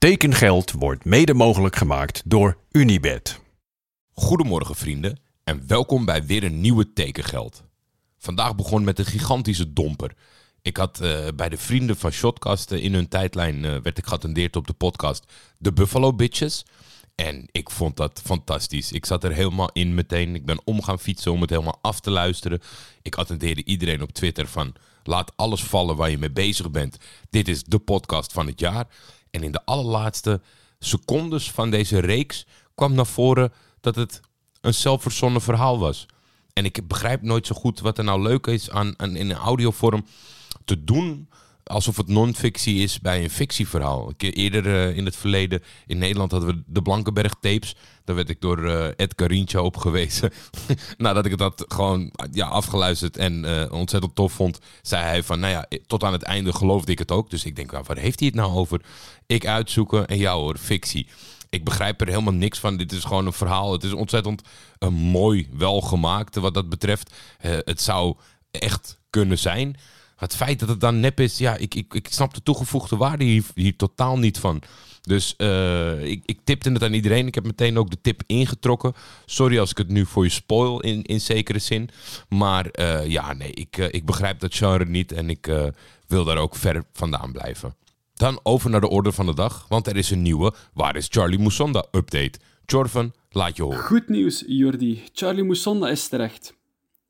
Tekengeld 0.00 0.72
wordt 0.72 1.04
mede 1.04 1.34
mogelijk 1.34 1.76
gemaakt 1.76 2.22
door 2.24 2.56
Unibed. 2.70 3.40
Goedemorgen 4.12 4.74
vrienden 4.74 5.20
en 5.44 5.66
welkom 5.66 6.04
bij 6.04 6.24
weer 6.24 6.44
een 6.44 6.60
nieuwe 6.60 6.92
Tekengeld. 6.92 7.64
Vandaag 8.18 8.54
begon 8.54 8.84
met 8.84 8.98
een 8.98 9.04
gigantische 9.04 9.72
domper. 9.72 10.14
Ik 10.62 10.76
had 10.76 11.00
eh, 11.00 11.26
bij 11.36 11.48
de 11.48 11.56
vrienden 11.56 11.96
van 11.96 12.10
Shotcast 12.10 12.70
in 12.70 12.94
hun 12.94 13.08
tijdlijn 13.08 13.64
eh, 13.64 13.76
werd 13.82 13.98
ik 13.98 14.06
geattendeerd 14.06 14.56
op 14.56 14.66
de 14.66 14.72
podcast 14.72 15.32
The 15.60 15.72
Buffalo 15.72 16.14
Bitches. 16.14 16.64
En 17.14 17.48
ik 17.52 17.70
vond 17.70 17.96
dat 17.96 18.20
fantastisch. 18.24 18.92
Ik 18.92 19.06
zat 19.06 19.24
er 19.24 19.32
helemaal 19.32 19.70
in 19.72 19.94
meteen. 19.94 20.34
Ik 20.34 20.44
ben 20.44 20.60
om 20.64 20.82
gaan 20.82 20.98
fietsen 20.98 21.32
om 21.32 21.40
het 21.40 21.50
helemaal 21.50 21.78
af 21.82 22.00
te 22.00 22.10
luisteren. 22.10 22.60
Ik 23.02 23.14
attendeerde 23.14 23.64
iedereen 23.64 24.02
op 24.02 24.12
Twitter 24.12 24.46
van 24.46 24.74
laat 25.02 25.32
alles 25.36 25.62
vallen 25.62 25.96
waar 25.96 26.10
je 26.10 26.18
mee 26.18 26.30
bezig 26.30 26.70
bent. 26.70 26.96
Dit 27.30 27.48
is 27.48 27.62
de 27.64 27.78
podcast 27.78 28.32
van 28.32 28.46
het 28.46 28.60
jaar. 28.60 28.86
En 29.30 29.42
in 29.42 29.52
de 29.52 29.64
allerlaatste 29.64 30.40
secondes 30.78 31.50
van 31.50 31.70
deze 31.70 31.98
reeks 31.98 32.46
kwam 32.74 32.94
naar 32.94 33.06
voren 33.06 33.52
dat 33.80 33.96
het 33.96 34.20
een 34.60 34.74
zelfverzonnen 34.74 35.42
verhaal 35.42 35.78
was. 35.78 36.06
En 36.52 36.64
ik 36.64 36.88
begrijp 36.88 37.22
nooit 37.22 37.46
zo 37.46 37.54
goed 37.54 37.80
wat 37.80 37.98
er 37.98 38.04
nou 38.04 38.22
leuk 38.22 38.46
is 38.46 38.70
aan, 38.70 38.94
aan 38.96 39.16
in 39.16 39.30
een 39.30 39.36
audiovorm 39.36 40.04
te 40.64 40.84
doen 40.84 41.28
alsof 41.70 41.96
het 41.96 42.08
non-fictie 42.08 42.82
is 42.82 43.00
bij 43.00 43.22
een 43.22 43.30
fictieverhaal. 43.30 44.12
Eerder 44.16 44.66
uh, 44.66 44.96
in 44.96 45.04
het 45.04 45.16
verleden 45.16 45.62
in 45.86 45.98
Nederland 45.98 46.30
hadden 46.30 46.54
we 46.54 46.62
de 46.66 46.82
Blankenberg 46.82 47.34
tapes. 47.40 47.76
Daar 48.10 48.18
werd 48.18 48.30
ik 48.30 48.40
door 48.40 48.58
uh, 48.58 48.86
Ed 48.96 49.14
Carintje 49.14 49.62
op 49.62 49.76
gewezen. 49.76 50.32
Nadat 50.98 51.26
ik 51.26 51.38
dat 51.38 51.64
gewoon 51.68 52.12
ja, 52.32 52.46
afgeluisterd 52.46 53.16
en 53.16 53.44
uh, 53.44 53.72
ontzettend 53.72 54.14
tof 54.14 54.32
vond, 54.32 54.58
zei 54.82 55.02
hij 55.02 55.22
van, 55.22 55.40
nou 55.40 55.52
ja, 55.52 55.66
tot 55.86 56.04
aan 56.04 56.12
het 56.12 56.22
einde 56.22 56.52
geloofde 56.52 56.92
ik 56.92 56.98
het 56.98 57.10
ook. 57.10 57.30
Dus 57.30 57.44
ik 57.44 57.56
denk, 57.56 57.72
nou, 57.72 57.84
waar 57.86 57.96
heeft 57.96 58.18
hij 58.18 58.28
het 58.28 58.36
nou 58.36 58.52
over? 58.52 58.80
Ik 59.26 59.46
uitzoeken 59.46 60.06
en 60.06 60.16
jou 60.16 60.40
hoor, 60.40 60.56
fictie. 60.56 61.06
Ik 61.48 61.64
begrijp 61.64 62.00
er 62.00 62.06
helemaal 62.08 62.32
niks 62.32 62.58
van. 62.58 62.76
Dit 62.76 62.92
is 62.92 63.04
gewoon 63.04 63.26
een 63.26 63.32
verhaal. 63.32 63.72
Het 63.72 63.84
is 63.84 63.92
ontzettend 63.92 64.42
mooi, 64.90 65.48
wel 65.52 65.80
gemaakt 65.80 66.36
wat 66.36 66.54
dat 66.54 66.68
betreft. 66.68 67.14
het 67.40 67.80
zou 67.80 68.16
echt 68.50 68.98
kunnen 69.10 69.38
zijn. 69.38 69.76
Het 70.16 70.36
feit 70.36 70.58
dat 70.58 70.68
het 70.68 70.80
dan 70.80 71.00
nep 71.00 71.20
is, 71.20 71.38
ja, 71.38 71.56
ik, 71.56 71.74
ik, 71.74 71.94
ik 71.94 72.08
snap 72.10 72.34
de 72.34 72.42
toegevoegde 72.42 72.96
waarde 72.96 73.24
hier, 73.24 73.44
hier 73.54 73.76
totaal 73.76 74.18
niet 74.18 74.38
van. 74.38 74.62
Dus 75.00 75.34
uh, 75.38 76.04
ik, 76.04 76.22
ik 76.24 76.38
tipte 76.44 76.72
het 76.72 76.82
aan 76.82 76.92
iedereen. 76.92 77.26
Ik 77.26 77.34
heb 77.34 77.44
meteen 77.44 77.78
ook 77.78 77.90
de 77.90 78.00
tip 78.00 78.22
ingetrokken. 78.26 78.92
Sorry 79.26 79.58
als 79.58 79.70
ik 79.70 79.78
het 79.78 79.88
nu 79.88 80.06
voor 80.06 80.24
je 80.24 80.30
spoil 80.30 80.80
in, 80.80 81.02
in 81.02 81.20
zekere 81.20 81.58
zin. 81.58 81.88
Maar 82.28 82.66
uh, 82.80 83.06
ja, 83.06 83.32
nee, 83.32 83.52
ik, 83.52 83.76
uh, 83.76 83.86
ik 83.90 84.04
begrijp 84.04 84.40
dat 84.40 84.54
genre 84.54 84.84
niet 84.84 85.12
en 85.12 85.30
ik 85.30 85.50
wil 86.06 86.24
daar 86.24 86.38
ook 86.38 86.56
ver 86.56 86.84
vandaan 86.92 87.32
blijven. 87.32 87.74
Dan 88.14 88.40
over 88.42 88.70
naar 88.70 88.80
de 88.80 88.88
orde 88.88 89.12
van 89.12 89.26
de 89.26 89.34
dag, 89.34 89.66
want 89.68 89.86
er 89.86 89.96
is 89.96 90.10
een 90.10 90.22
nieuwe 90.22 90.54
Waar 90.74 90.96
is 90.96 91.06
Charlie 91.10 91.38
Mousonda 91.38 91.86
update. 91.90 92.38
Jorvan, 92.64 93.12
laat 93.30 93.56
je 93.56 93.62
horen. 93.62 93.78
Goed 93.78 94.08
nieuws, 94.08 94.44
Jordi. 94.46 95.02
Charlie 95.12 95.44
Mousonda 95.44 95.88
is 95.88 96.08
terecht. 96.08 96.54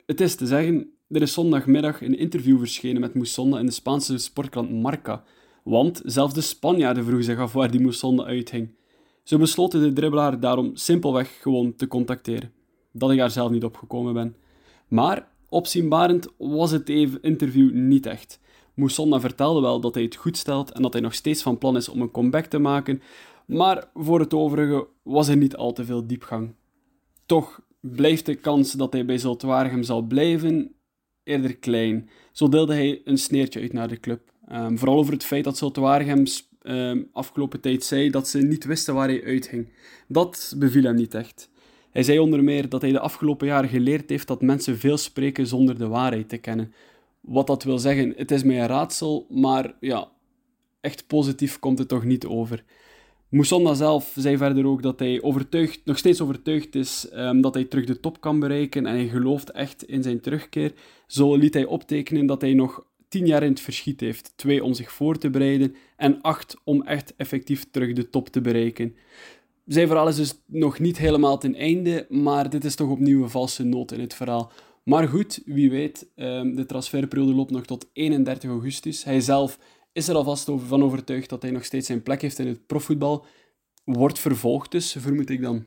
Het 0.06 0.20
is 0.20 0.34
te 0.34 0.46
zeggen, 0.46 0.91
er 1.08 1.22
is 1.22 1.33
zondagmiddag 1.33 2.02
een 2.02 2.18
interview 2.18 2.58
verschenen 2.58 3.00
met 3.00 3.14
Moussonda 3.14 3.58
in 3.58 3.66
de 3.66 3.72
Spaanse 3.72 4.18
sportkrant 4.18 4.70
Marca. 4.70 5.22
Want 5.64 6.00
zelfs 6.05 6.34
de 6.34 6.41
Spanjaarden 6.41 7.05
vroegen 7.05 7.25
zich 7.25 7.39
af 7.39 7.53
waar 7.53 7.70
die 7.70 7.80
Moussonda 7.80 8.25
uithing. 8.25 8.75
Ze 9.22 9.39
besloten 9.39 9.80
de 9.80 9.92
dribbelaar 9.92 10.41
daarom 10.41 10.70
simpelweg 10.77 11.39
gewoon 11.41 11.77
te 11.77 11.86
contacteren. 11.86 12.52
Dat 12.92 13.11
ik 13.11 13.19
daar 13.19 13.30
zelf 13.30 13.50
niet 13.50 13.64
op 13.64 13.77
gekomen 13.77 14.14
ben. 14.14 14.36
Maar 14.89 15.28
opzienbarend 15.48 16.28
was 16.39 16.70
het 16.70 16.89
even 16.89 17.22
interview 17.22 17.72
niet 17.72 18.06
echt. 18.06 18.41
Moussonda 18.75 19.20
vertelde 19.20 19.61
wel 19.61 19.80
dat 19.80 19.94
hij 19.94 20.02
het 20.02 20.17
goed 20.17 20.36
stelt 20.36 20.72
en 20.72 20.83
dat 20.83 20.92
hij 20.92 21.02
nog 21.02 21.14
steeds 21.14 21.42
van 21.42 21.58
plan 21.58 21.77
is 21.77 21.89
om 21.89 22.00
een 22.00 22.11
comeback 22.11 22.45
te 22.45 22.58
maken, 22.58 23.02
maar 23.47 23.91
voor 23.95 24.20
het 24.20 24.34
overige 24.34 24.86
was 25.02 25.28
er 25.28 25.36
niet 25.36 25.56
al 25.56 25.72
te 25.72 25.84
veel 25.84 26.06
diepgang. 26.06 26.55
Toch 27.27 27.61
blijft 27.80 28.27
de 28.27 28.34
kans 28.34 28.72
dat 28.72 28.92
hij 28.92 29.05
bij 29.05 29.19
Zultwaregem 29.19 29.83
zal 29.83 30.02
blijven 30.02 30.74
eerder 31.23 31.57
klein. 31.57 32.08
Zo 32.33 32.48
deelde 32.48 32.74
hij 32.74 33.01
een 33.05 33.18
sneertje 33.18 33.61
uit 33.61 33.73
naar 33.73 33.89
de 33.89 34.01
club. 34.01 34.30
Um, 34.52 34.78
vooral 34.78 34.98
over 34.98 35.12
het 35.12 35.24
feit 35.24 35.44
dat 35.44 35.58
Zultuaregem 35.58 36.24
um, 36.62 37.08
afgelopen 37.12 37.61
tijd 37.61 37.84
zei 37.84 38.11
dat 38.11 38.28
ze 38.28 38.38
niet 38.38 38.64
wisten 38.64 38.94
waar 38.94 39.08
hij 39.08 39.24
uitging. 39.24 39.68
Dat 40.08 40.55
beviel 40.56 40.83
hem 40.83 40.94
niet 40.94 41.14
echt. 41.14 41.50
Hij 41.90 42.02
zei 42.02 42.18
onder 42.18 42.44
meer 42.44 42.68
dat 42.68 42.83
hij 42.83 42.92
de 42.92 43.00
afgelopen 43.00 43.46
jaren 43.46 43.68
geleerd 43.68 44.10
heeft 44.10 44.27
dat 44.27 44.42
mensen 44.42 44.78
veel 44.78 44.96
spreken 44.96 45.46
zonder 45.46 45.78
de 45.78 45.89
waarheid 45.89 46.28
te 46.28 46.36
kennen. 46.36 46.72
Wat 47.20 47.46
dat 47.46 47.62
wil 47.62 47.78
zeggen, 47.78 48.12
het 48.16 48.30
is 48.30 48.42
mij 48.42 48.60
een 48.60 48.66
raadsel, 48.66 49.27
maar 49.28 49.74
ja, 49.80 50.08
echt 50.80 51.06
positief 51.06 51.58
komt 51.58 51.78
het 51.78 51.89
toch 51.89 52.05
niet 52.05 52.27
over. 52.27 52.64
Moussonda 53.28 53.74
zelf 53.74 54.12
zei 54.16 54.36
verder 54.36 54.66
ook 54.66 54.83
dat 54.83 54.98
hij 54.98 55.22
overtuigd, 55.22 55.80
nog 55.84 55.98
steeds 55.98 56.20
overtuigd 56.20 56.74
is 56.74 57.08
um, 57.14 57.40
dat 57.40 57.55
hij 57.55 57.64
terug 57.64 57.84
de 57.84 58.00
top 58.00 58.20
kan 58.20 58.40
bereiken 58.40 58.86
en 58.86 58.94
hij 58.94 59.08
gelooft 59.08 59.50
echt 59.50 59.83
in 59.83 60.02
zijn 60.02 60.20
terugkeer. 60.20 60.72
Zo 61.06 61.34
liet 61.36 61.55
hij 61.55 61.64
optekenen 61.64 62.27
dat 62.27 62.40
hij 62.40 62.55
nog 62.55 62.84
tien 63.10 63.26
jaar 63.26 63.42
in 63.42 63.50
het 63.50 63.60
verschiet 63.60 64.00
heeft. 64.00 64.32
Twee 64.36 64.64
om 64.64 64.74
zich 64.74 64.92
voor 64.92 65.18
te 65.18 65.30
bereiden 65.30 65.74
en 65.96 66.20
acht 66.20 66.56
om 66.64 66.82
echt 66.82 67.16
effectief 67.16 67.70
terug 67.70 67.92
de 67.92 68.10
top 68.10 68.28
te 68.28 68.40
bereiken. 68.40 68.96
Zijn 69.66 69.86
verhaal 69.86 70.08
is 70.08 70.16
dus 70.16 70.34
nog 70.46 70.78
niet 70.78 70.98
helemaal 70.98 71.38
ten 71.38 71.54
einde, 71.54 72.06
maar 72.08 72.50
dit 72.50 72.64
is 72.64 72.74
toch 72.74 72.90
opnieuw 72.90 73.22
een 73.22 73.30
valse 73.30 73.64
noot 73.64 73.92
in 73.92 74.00
het 74.00 74.14
verhaal. 74.14 74.52
Maar 74.82 75.08
goed, 75.08 75.42
wie 75.44 75.70
weet, 75.70 76.06
um, 76.16 76.54
de 76.54 76.66
transferperiode 76.66 77.34
loopt 77.34 77.50
nog 77.50 77.64
tot 77.64 77.86
31 77.92 78.50
augustus. 78.50 79.04
Hij 79.04 79.20
zelf 79.20 79.58
is 79.92 80.08
er 80.08 80.14
alvast 80.14 80.50
van 80.66 80.82
overtuigd 80.82 81.28
dat 81.28 81.42
hij 81.42 81.50
nog 81.50 81.64
steeds 81.64 81.86
zijn 81.86 82.02
plek 82.02 82.22
heeft 82.22 82.38
in 82.38 82.46
het 82.46 82.66
profvoetbal. 82.66 83.27
Wordt 83.84 84.18
vervolgd 84.18 84.70
dus, 84.70 84.96
vermoed 84.98 85.30
ik 85.30 85.42
dan. 85.42 85.66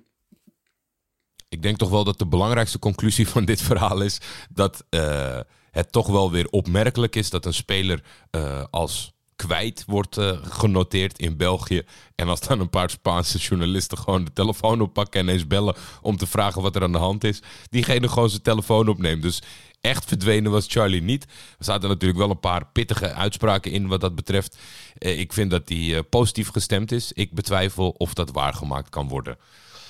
Ik 1.49 1.61
denk 1.61 1.77
toch 1.77 1.89
wel 1.89 2.03
dat 2.03 2.19
de 2.19 2.27
belangrijkste 2.27 2.79
conclusie 2.79 3.27
van 3.27 3.45
dit 3.45 3.61
verhaal 3.61 4.01
is 4.01 4.21
dat 4.49 4.85
uh, 4.89 5.39
het 5.73 5.91
toch 5.91 6.07
wel 6.07 6.31
weer 6.31 6.47
opmerkelijk 6.49 7.15
is 7.15 7.29
dat 7.29 7.45
een 7.45 7.53
speler 7.53 8.03
uh, 8.31 8.63
als 8.69 9.11
kwijt 9.35 9.83
wordt 9.87 10.17
uh, 10.17 10.31
genoteerd 10.41 11.19
in 11.19 11.37
België. 11.37 11.81
En 12.15 12.27
als 12.27 12.39
dan 12.39 12.59
een 12.59 12.69
paar 12.69 12.89
Spaanse 12.89 13.37
journalisten 13.37 13.97
gewoon 13.97 14.23
de 14.23 14.33
telefoon 14.33 14.81
oppakken 14.81 15.19
en 15.19 15.29
eens 15.29 15.47
bellen 15.47 15.75
om 16.01 16.17
te 16.17 16.27
vragen 16.27 16.61
wat 16.61 16.75
er 16.75 16.83
aan 16.83 16.91
de 16.91 16.97
hand 16.97 17.23
is, 17.23 17.41
diegene 17.69 18.07
gewoon 18.09 18.29
zijn 18.29 18.41
telefoon 18.41 18.87
opneemt. 18.87 19.21
Dus 19.21 19.41
echt 19.81 20.05
verdwenen 20.05 20.51
was 20.51 20.65
Charlie 20.67 21.01
niet. 21.01 21.23
Er 21.57 21.65
zaten 21.65 21.89
natuurlijk 21.89 22.19
wel 22.19 22.29
een 22.29 22.39
paar 22.39 22.65
pittige 22.65 23.13
uitspraken 23.13 23.71
in 23.71 23.87
wat 23.87 24.01
dat 24.01 24.15
betreft. 24.15 24.57
Eh, 24.97 25.19
ik 25.19 25.33
vind 25.33 25.51
dat 25.51 25.69
uh, 25.69 25.99
positief 26.09 26.49
gestemd 26.49 26.91
is. 26.91 27.11
Ik 27.11 27.33
betwijfel 27.33 27.89
of 27.89 28.13
dat 28.13 28.31
waargemaakt 28.31 28.89
kan 28.89 29.07
worden. 29.07 29.37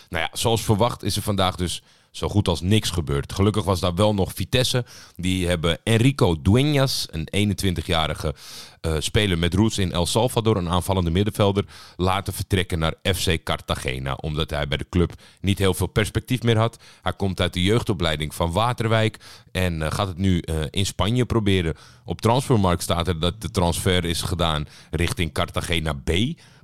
Nou 0.09 0.23
ja, 0.23 0.37
zoals 0.37 0.61
verwacht 0.61 1.03
is 1.03 1.15
er 1.15 1.21
vandaag 1.21 1.55
dus 1.55 1.81
zo 2.13 2.29
goed 2.29 2.47
als 2.47 2.61
niks 2.61 2.89
gebeurd. 2.89 3.33
Gelukkig 3.33 3.63
was 3.63 3.79
daar 3.79 3.95
wel 3.95 4.13
nog 4.13 4.33
Vitesse. 4.33 4.85
Die 5.15 5.47
hebben 5.47 5.79
Enrico 5.83 6.35
Dueñas, 6.35 7.05
een 7.11 7.55
21-jarige 7.57 8.35
uh, 8.81 8.95
speler 8.99 9.37
met 9.37 9.53
roots 9.53 9.77
in 9.77 9.91
El 9.91 10.05
Salvador, 10.05 10.57
een 10.57 10.69
aanvallende 10.69 11.09
middenvelder, 11.09 11.65
laten 11.95 12.33
vertrekken 12.33 12.79
naar 12.79 12.93
FC 13.03 13.43
Cartagena. 13.43 14.13
Omdat 14.13 14.49
hij 14.49 14.67
bij 14.67 14.77
de 14.77 14.89
club 14.89 15.13
niet 15.41 15.57
heel 15.57 15.73
veel 15.73 15.87
perspectief 15.87 16.43
meer 16.43 16.57
had. 16.57 16.77
Hij 17.01 17.13
komt 17.13 17.41
uit 17.41 17.53
de 17.53 17.63
jeugdopleiding 17.63 18.35
van 18.35 18.51
Waterwijk 18.51 19.19
en 19.51 19.81
uh, 19.81 19.91
gaat 19.91 20.07
het 20.07 20.17
nu 20.17 20.43
uh, 20.45 20.61
in 20.69 20.85
Spanje 20.85 21.25
proberen. 21.25 21.75
Op 22.05 22.21
transfermarkt 22.21 22.83
staat 22.83 23.07
er 23.07 23.19
dat 23.19 23.41
de 23.41 23.51
transfer 23.51 24.05
is 24.05 24.21
gedaan 24.21 24.67
richting 24.91 25.33
Cartagena 25.33 25.93
B. 25.93 26.09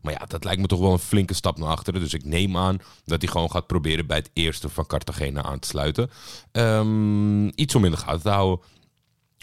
Maar 0.01 0.13
ja, 0.13 0.25
dat 0.25 0.43
lijkt 0.43 0.61
me 0.61 0.67
toch 0.67 0.79
wel 0.79 0.91
een 0.91 0.99
flinke 0.99 1.33
stap 1.33 1.57
naar 1.57 1.69
achteren. 1.69 1.99
Dus 1.99 2.13
ik 2.13 2.25
neem 2.25 2.57
aan 2.57 2.77
dat 3.05 3.21
hij 3.21 3.31
gewoon 3.31 3.51
gaat 3.51 3.67
proberen 3.67 4.07
bij 4.07 4.17
het 4.17 4.29
eerste 4.33 4.69
van 4.69 4.85
Cartagena 4.85 5.43
aan 5.43 5.59
te 5.59 5.67
sluiten. 5.67 6.09
Um, 6.51 7.51
iets 7.55 7.75
om 7.75 7.85
in 7.85 7.91
de 7.91 7.97
gaten 7.97 8.21
te 8.21 8.29
houden. 8.29 8.65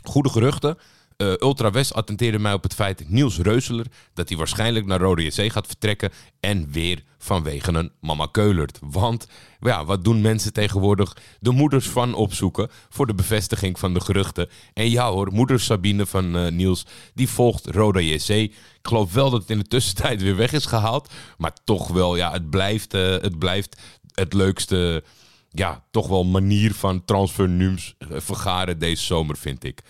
Goede 0.05 0.29
geruchten. 0.29 0.79
Uh, 1.17 1.33
Ultra 1.39 1.71
attenteerde 1.93 2.39
mij 2.39 2.53
op 2.53 2.63
het 2.63 2.75
feit 2.75 3.09
Niels 3.09 3.39
Reuseler 3.39 3.87
dat 4.15 4.29
hij 4.29 4.39
waarschijnlijk 4.39 4.87
naar 4.87 5.01
Rode 5.01 5.25
JC 5.25 5.53
gaat 5.53 5.67
vertrekken 5.67 6.11
en 6.41 6.71
weer 6.71 7.03
vanwege 7.19 7.73
een 7.73 7.93
mama 8.01 8.29
keulert. 8.31 8.79
Want 8.81 9.27
ja, 9.61 9.85
wat 9.85 10.05
doen 10.05 10.21
mensen 10.21 10.53
tegenwoordig? 10.53 11.17
De 11.41 11.51
moeders 11.51 11.89
van 11.89 12.15
opzoeken 12.15 12.71
voor 12.89 13.07
de 13.07 13.15
bevestiging 13.15 13.79
van 13.79 13.95
de 13.95 14.01
geruchten. 14.01 14.49
En 14.75 14.91
ja 14.91 15.11
hoor, 15.11 15.33
moeder 15.33 15.61
Sabine 15.61 16.07
van 16.07 16.37
uh, 16.37 16.51
Niels, 16.51 16.87
die 17.15 17.29
volgt 17.29 17.67
Roda 17.67 18.01
JC. 18.01 18.29
Ik 18.29 18.53
geloof 18.83 19.13
wel 19.13 19.31
dat 19.31 19.41
het 19.41 19.51
in 19.51 19.59
de 19.59 19.69
tussentijd 19.69 20.23
weer 20.23 20.37
weg 20.37 20.53
is 20.53 20.67
gehaald. 20.67 21.13
Maar 21.39 21.53
toch 21.65 21.89
wel, 21.89 22.17
ja, 22.17 22.33
het 22.33 22.51
blijft, 22.51 22.95
uh, 22.95 23.01
het, 23.03 23.39
blijft 23.39 23.81
het 24.15 24.33
leukste 24.33 25.03
ja, 25.59 25.85
toch 25.91 26.09
wel 26.09 26.25
manier 26.25 26.75
van 26.75 27.05
transfernums 27.05 27.95
eh, 27.99 28.09
vergaren 28.21 28.79
deze 28.79 29.03
zomer, 29.03 29.37
vind 29.37 29.65
ik. 29.65 29.81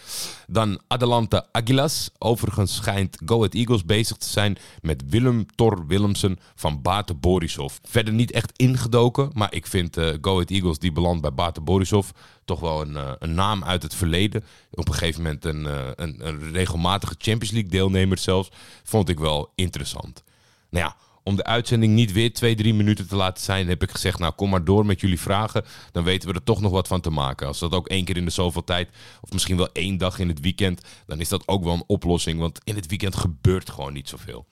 Dan 0.47 0.81
Adelante 0.87 1.53
Aguilas. 1.53 2.11
Overigens 2.19 2.75
schijnt 2.75 3.19
Go 3.25 3.37
Ahead 3.37 3.55
Eagles 3.55 3.85
bezig 3.85 4.17
te 4.17 4.29
zijn 4.29 4.57
met 4.81 5.03
Willem 5.09 5.47
Tor 5.55 5.87
Willemsen 5.87 6.39
van 6.55 6.83
Bate 6.83 7.15
Borisov. 7.15 7.77
Verder 7.83 8.15
niet 8.15 8.31
echt 8.31 8.53
ingedoken, 8.57 9.31
maar 9.35 9.55
ik 9.55 9.67
vind 9.67 9.99
uh, 9.99 10.15
Go 10.21 10.33
Ahead 10.33 10.51
Eagles 10.51 10.79
die 10.79 10.93
belandt 10.93 11.23
bij 11.23 11.35
Bate 11.35 11.61
Borisov 11.61 12.09
toch 12.45 12.61
wel 12.61 12.81
een, 12.81 12.93
uh, 12.93 13.13
een 13.19 13.35
naam 13.35 13.65
uit 13.65 13.83
het 13.83 13.95
verleden. 13.95 14.45
Op 14.71 14.89
een 14.89 14.95
gegeven 14.95 15.23
moment 15.23 15.45
een, 15.45 15.65
een, 15.95 16.27
een 16.27 16.53
regelmatige 16.53 17.15
Champions 17.19 17.51
League 17.51 17.71
deelnemer 17.71 18.19
zelfs. 18.19 18.49
Vond 18.83 19.09
ik 19.09 19.19
wel 19.19 19.53
interessant. 19.55 20.23
Nou 20.71 20.85
ja, 20.85 20.97
om 21.27 21.37
de 21.37 21.45
uitzending 21.45 21.95
niet 21.95 22.13
weer 22.13 22.33
twee, 22.33 22.55
drie 22.55 22.75
minuten 22.75 23.09
te 23.09 23.17
laten 23.17 23.45
zijn, 23.45 23.69
heb 23.69 23.83
ik 23.83 23.91
gezegd, 23.91 24.19
nou 24.19 24.33
kom 24.33 24.51
maar 24.51 24.65
door 24.65 24.87
met 24.87 25.01
jullie 25.01 25.21
vragen. 25.21 25.65
Dan 25.93 26.05
weten 26.05 26.29
we 26.29 26.35
er 26.35 26.43
toch 26.43 26.61
nog 26.61 26.73
wat 26.73 26.89
van 26.89 27.01
te 27.01 27.11
maken. 27.11 27.47
Als 27.47 27.59
dat 27.59 27.73
ook 27.73 27.89
één 27.89 28.05
keer 28.05 28.17
in 28.17 28.25
de 28.25 28.31
zoveel 28.31 28.65
tijd, 28.65 28.89
of 29.21 29.33
misschien 29.33 29.57
wel 29.57 29.73
één 29.73 29.97
dag 29.97 30.19
in 30.19 30.29
het 30.29 30.41
weekend, 30.41 30.81
dan 31.07 31.21
is 31.21 31.29
dat 31.29 31.49
ook 31.49 31.65
wel 31.65 31.75
een 31.75 31.85
oplossing. 31.87 32.41
Want 32.41 32.61
in 32.65 32.75
het 32.75 32.87
weekend 32.87 33.17
gebeurt 33.17 33.71
gewoon 33.71 33.93
niet 33.93 34.09
zoveel. 34.09 34.47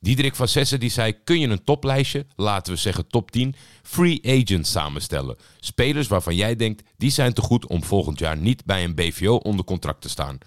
Diederik 0.00 0.36
van 0.36 0.48
Sessen 0.48 0.80
die 0.80 0.90
zei: 0.90 1.12
Kun 1.24 1.40
je 1.40 1.48
een 1.48 1.64
toplijstje, 1.64 2.26
laten 2.36 2.72
we 2.72 2.78
zeggen 2.78 3.06
top 3.06 3.30
10, 3.30 3.54
free 3.82 4.20
agents 4.24 4.70
samenstellen? 4.70 5.36
Spelers 5.60 6.08
waarvan 6.08 6.36
jij 6.36 6.56
denkt, 6.56 6.82
die 6.96 7.10
zijn 7.10 7.32
te 7.32 7.42
goed 7.42 7.66
om 7.66 7.84
volgend 7.84 8.18
jaar 8.18 8.36
niet 8.36 8.64
bij 8.64 8.84
een 8.84 8.94
BVO 8.94 9.34
onder 9.34 9.64
contract 9.64 10.00
te 10.00 10.08
staan. 10.08 10.38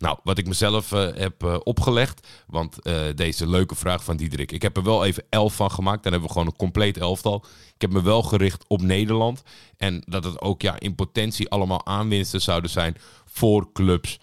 Nou, 0.00 0.18
wat 0.22 0.38
ik 0.38 0.46
mezelf 0.46 0.92
uh, 0.92 1.08
heb 1.14 1.44
uh, 1.44 1.56
opgelegd, 1.62 2.28
want 2.46 2.76
uh, 2.82 3.02
deze 3.14 3.48
leuke 3.48 3.74
vraag 3.74 4.04
van 4.04 4.16
Diederik. 4.16 4.52
Ik 4.52 4.62
heb 4.62 4.76
er 4.76 4.82
wel 4.82 5.04
even 5.04 5.24
elf 5.28 5.54
van 5.54 5.70
gemaakt. 5.70 6.02
Dan 6.02 6.12
hebben 6.12 6.28
we 6.28 6.34
gewoon 6.34 6.48
een 6.48 6.58
compleet 6.58 6.96
elftal. 6.96 7.44
Ik 7.74 7.80
heb 7.80 7.92
me 7.92 8.02
wel 8.02 8.22
gericht 8.22 8.64
op 8.68 8.82
Nederland. 8.82 9.42
En 9.76 10.02
dat 10.06 10.24
het 10.24 10.40
ook 10.40 10.62
ja, 10.62 10.78
in 10.78 10.94
potentie 10.94 11.48
allemaal 11.48 11.86
aanwinsten 11.86 12.40
zouden 12.40 12.70
zijn 12.70 12.96
voor 13.24 13.72
clubs 13.72 14.20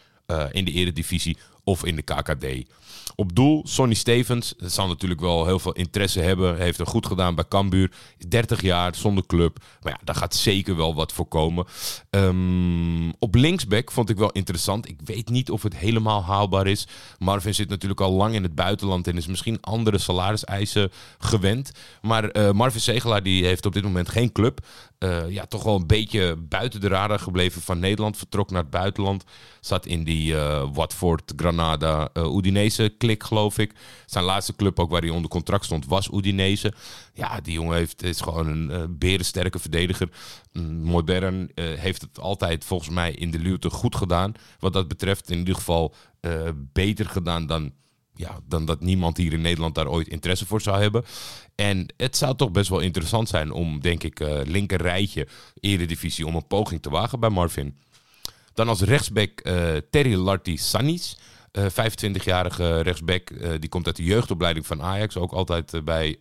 in 0.51 0.65
de 0.65 0.71
eredivisie 0.71 1.37
of 1.63 1.85
in 1.85 1.95
de 1.95 2.01
KKD. 2.01 2.45
Op 3.15 3.35
doel, 3.35 3.61
Sonny 3.67 3.93
Stevens. 3.93 4.53
Dat 4.57 4.71
zal 4.71 4.87
natuurlijk 4.87 5.21
wel 5.21 5.45
heel 5.45 5.59
veel 5.59 5.71
interesse 5.71 6.19
hebben. 6.19 6.57
Heeft 6.57 6.79
er 6.79 6.87
goed 6.87 7.05
gedaan 7.05 7.35
bij 7.35 7.45
Cambuur. 7.47 7.91
30 8.27 8.61
jaar 8.61 8.95
zonder 8.95 9.25
club. 9.25 9.57
Maar 9.81 9.91
ja, 9.91 9.99
daar 10.03 10.15
gaat 10.15 10.35
zeker 10.35 10.75
wel 10.75 10.95
wat 10.95 11.13
voor 11.13 11.27
komen. 11.27 11.65
Um, 12.09 13.13
op 13.19 13.35
linksback 13.35 13.91
vond 13.91 14.09
ik 14.09 14.17
wel 14.17 14.31
interessant. 14.31 14.89
Ik 14.89 14.99
weet 15.03 15.29
niet 15.29 15.51
of 15.51 15.63
het 15.63 15.75
helemaal 15.75 16.23
haalbaar 16.23 16.67
is. 16.67 16.87
Marvin 17.19 17.53
zit 17.53 17.69
natuurlijk 17.69 18.01
al 18.01 18.11
lang 18.11 18.33
in 18.33 18.43
het 18.43 18.55
buitenland 18.55 19.07
en 19.07 19.17
is 19.17 19.27
misschien 19.27 19.61
andere 19.61 19.97
salariseisen 19.97 20.91
gewend. 21.17 21.71
Maar 22.01 22.37
uh, 22.37 22.51
Marvin 22.51 22.81
Segelaar 22.81 23.23
die 23.23 23.45
heeft 23.45 23.65
op 23.65 23.73
dit 23.73 23.83
moment 23.83 24.09
geen 24.09 24.31
club. 24.31 24.65
Uh, 24.99 25.29
ja, 25.29 25.45
toch 25.45 25.63
wel 25.63 25.75
een 25.75 25.87
beetje 25.87 26.35
buiten 26.35 26.81
de 26.81 26.87
radar 26.87 27.19
gebleven 27.19 27.61
van 27.61 27.79
Nederland. 27.79 28.17
Vertrok 28.17 28.51
naar 28.51 28.61
het 28.61 28.69
buitenland. 28.69 29.23
Zat 29.59 29.85
in 29.85 30.03
die 30.03 30.33
uh, 30.33 30.63
Watford, 30.73 31.33
Granada, 31.35 32.09
Udinese 32.13 32.96
klik, 32.97 33.23
geloof 33.23 33.57
ik. 33.57 33.73
Zijn 34.05 34.23
laatste 34.23 34.55
club 34.55 34.79
ook 34.79 34.89
waar 34.89 35.01
hij 35.01 35.09
onder 35.09 35.29
contract 35.29 35.65
stond 35.65 35.85
was 35.85 36.09
Udinese. 36.13 36.73
Ja, 37.13 37.41
die 37.41 37.53
jongen 37.53 37.75
heeft, 37.75 38.03
is 38.03 38.21
gewoon 38.21 38.47
een 38.47 38.69
uh, 38.69 38.83
berensterke 38.89 39.59
verdediger. 39.59 40.09
Modern 40.81 41.51
heeft 41.55 42.01
het 42.01 42.19
altijd 42.19 42.65
volgens 42.65 42.89
mij 42.89 43.11
in 43.11 43.31
de 43.31 43.39
Luwte 43.39 43.69
goed 43.69 43.95
gedaan. 43.95 44.33
Wat 44.59 44.73
dat 44.73 44.87
betreft 44.87 45.29
in 45.29 45.37
ieder 45.37 45.55
geval 45.55 45.95
beter 46.73 47.05
gedaan 47.05 47.45
dan 47.45 47.71
ja, 48.17 48.39
dan 48.47 48.65
dat 48.65 48.81
niemand 48.81 49.17
hier 49.17 49.33
in 49.33 49.41
Nederland 49.41 49.75
daar 49.75 49.87
ooit 49.87 50.07
interesse 50.07 50.45
voor 50.45 50.61
zou 50.61 50.81
hebben. 50.81 51.05
En 51.55 51.93
het 51.97 52.17
zou 52.17 52.35
toch 52.35 52.51
best 52.51 52.69
wel 52.69 52.79
interessant 52.79 53.29
zijn 53.29 53.51
om, 53.51 53.79
denk 53.79 54.03
ik, 54.03 54.19
uh, 54.19 54.39
linker 54.43 54.81
rijtje 54.81 55.27
eredivisie 55.59 56.25
om 56.25 56.35
een 56.35 56.47
poging 56.47 56.81
te 56.81 56.89
wagen 56.89 57.19
bij 57.19 57.29
Marvin. 57.29 57.77
Dan 58.53 58.67
als 58.67 58.81
rechtsback 58.81 59.41
uh, 59.43 59.75
Terry 59.89 60.15
Larty 60.15 60.55
Sannis. 60.55 61.17
Uh, 61.57 61.65
25-jarige 61.65 62.81
rechtsback, 62.81 63.29
die 63.59 63.69
komt 63.69 63.85
uit 63.85 63.95
de 63.95 64.03
jeugdopleiding 64.03 64.65
van 64.65 64.81
Ajax. 64.81 65.17
Ook 65.17 65.31
altijd 65.31 65.85
bij 65.85 66.17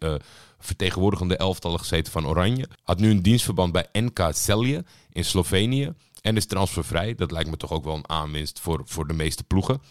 vertegenwoordigende 0.59 1.37
elftallen 1.37 1.79
gezeten 1.79 2.13
van 2.13 2.27
Oranje. 2.27 2.69
Had 2.83 2.99
nu 2.99 3.11
een 3.11 3.23
dienstverband 3.23 3.73
bij 3.73 3.87
NK 3.93 4.29
Celje 4.31 4.85
in 5.13 5.25
Slovenië. 5.25 5.93
En 6.21 6.37
is 6.37 6.47
transfervrij. 6.47 7.15
Dat 7.15 7.31
lijkt 7.31 7.51
me 7.51 7.57
toch 7.57 7.73
ook 7.73 7.85
wel 7.85 7.95
een 7.95 8.09
aanwinst 8.09 8.61
voor, 8.61 8.83
voor 8.85 9.07
de 9.07 9.15
meeste 9.15 9.45
ploegen. 9.45 9.83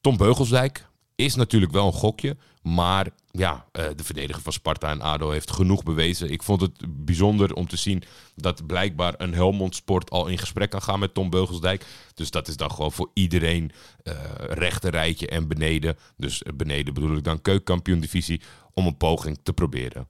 Tom 0.00 0.16
Beugelsdijk, 0.16 0.85
is 1.16 1.34
natuurlijk 1.34 1.72
wel 1.72 1.86
een 1.86 1.92
gokje. 1.92 2.36
Maar 2.62 3.08
ja, 3.30 3.66
uh, 3.72 3.84
de 3.96 4.04
verdediger 4.04 4.42
van 4.42 4.52
Sparta 4.52 4.90
en 4.90 5.00
ADO 5.00 5.30
heeft 5.30 5.50
genoeg 5.50 5.82
bewezen. 5.82 6.30
Ik 6.30 6.42
vond 6.42 6.60
het 6.60 7.04
bijzonder 7.04 7.54
om 7.54 7.68
te 7.68 7.76
zien 7.76 8.02
dat 8.34 8.66
blijkbaar 8.66 9.14
een 9.18 9.34
Helmond 9.34 9.74
Sport 9.74 10.10
al 10.10 10.26
in 10.26 10.38
gesprek 10.38 10.70
kan 10.70 10.82
gaan 10.82 10.98
met 10.98 11.14
Tom 11.14 11.30
Beugelsdijk. 11.30 11.86
Dus 12.14 12.30
dat 12.30 12.48
is 12.48 12.56
dan 12.56 12.70
gewoon 12.70 12.92
voor 12.92 13.10
iedereen 13.14 13.72
uh, 14.04 14.14
rechter 14.38 14.90
rijtje 14.90 15.28
en 15.28 15.48
beneden. 15.48 15.96
Dus 16.16 16.42
beneden 16.54 16.94
bedoel 16.94 17.16
ik 17.16 17.24
dan 17.24 17.42
keukenkampioen 17.42 18.00
divisie 18.00 18.40
om 18.72 18.86
een 18.86 18.96
poging 18.96 19.38
te 19.42 19.52
proberen. 19.52 20.08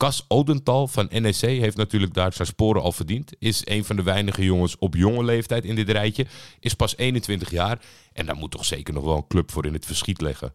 Cas 0.00 0.24
Odental 0.28 0.88
van 0.88 1.08
NEC 1.10 1.40
heeft 1.40 1.76
natuurlijk 1.76 2.14
daar 2.14 2.32
zijn 2.32 2.48
sporen 2.48 2.82
al 2.82 2.92
verdiend. 2.92 3.32
Is 3.38 3.62
een 3.64 3.84
van 3.84 3.96
de 3.96 4.02
weinige 4.02 4.44
jongens 4.44 4.78
op 4.78 4.94
jonge 4.94 5.24
leeftijd 5.24 5.64
in 5.64 5.74
dit 5.74 5.90
rijtje. 5.90 6.26
Is 6.60 6.74
pas 6.74 6.96
21 6.96 7.50
jaar. 7.50 7.78
En 8.12 8.26
daar 8.26 8.36
moet 8.36 8.50
toch 8.50 8.64
zeker 8.64 8.94
nog 8.94 9.04
wel 9.04 9.16
een 9.16 9.26
club 9.26 9.50
voor 9.50 9.66
in 9.66 9.72
het 9.72 9.86
verschiet 9.86 10.20
leggen. 10.20 10.52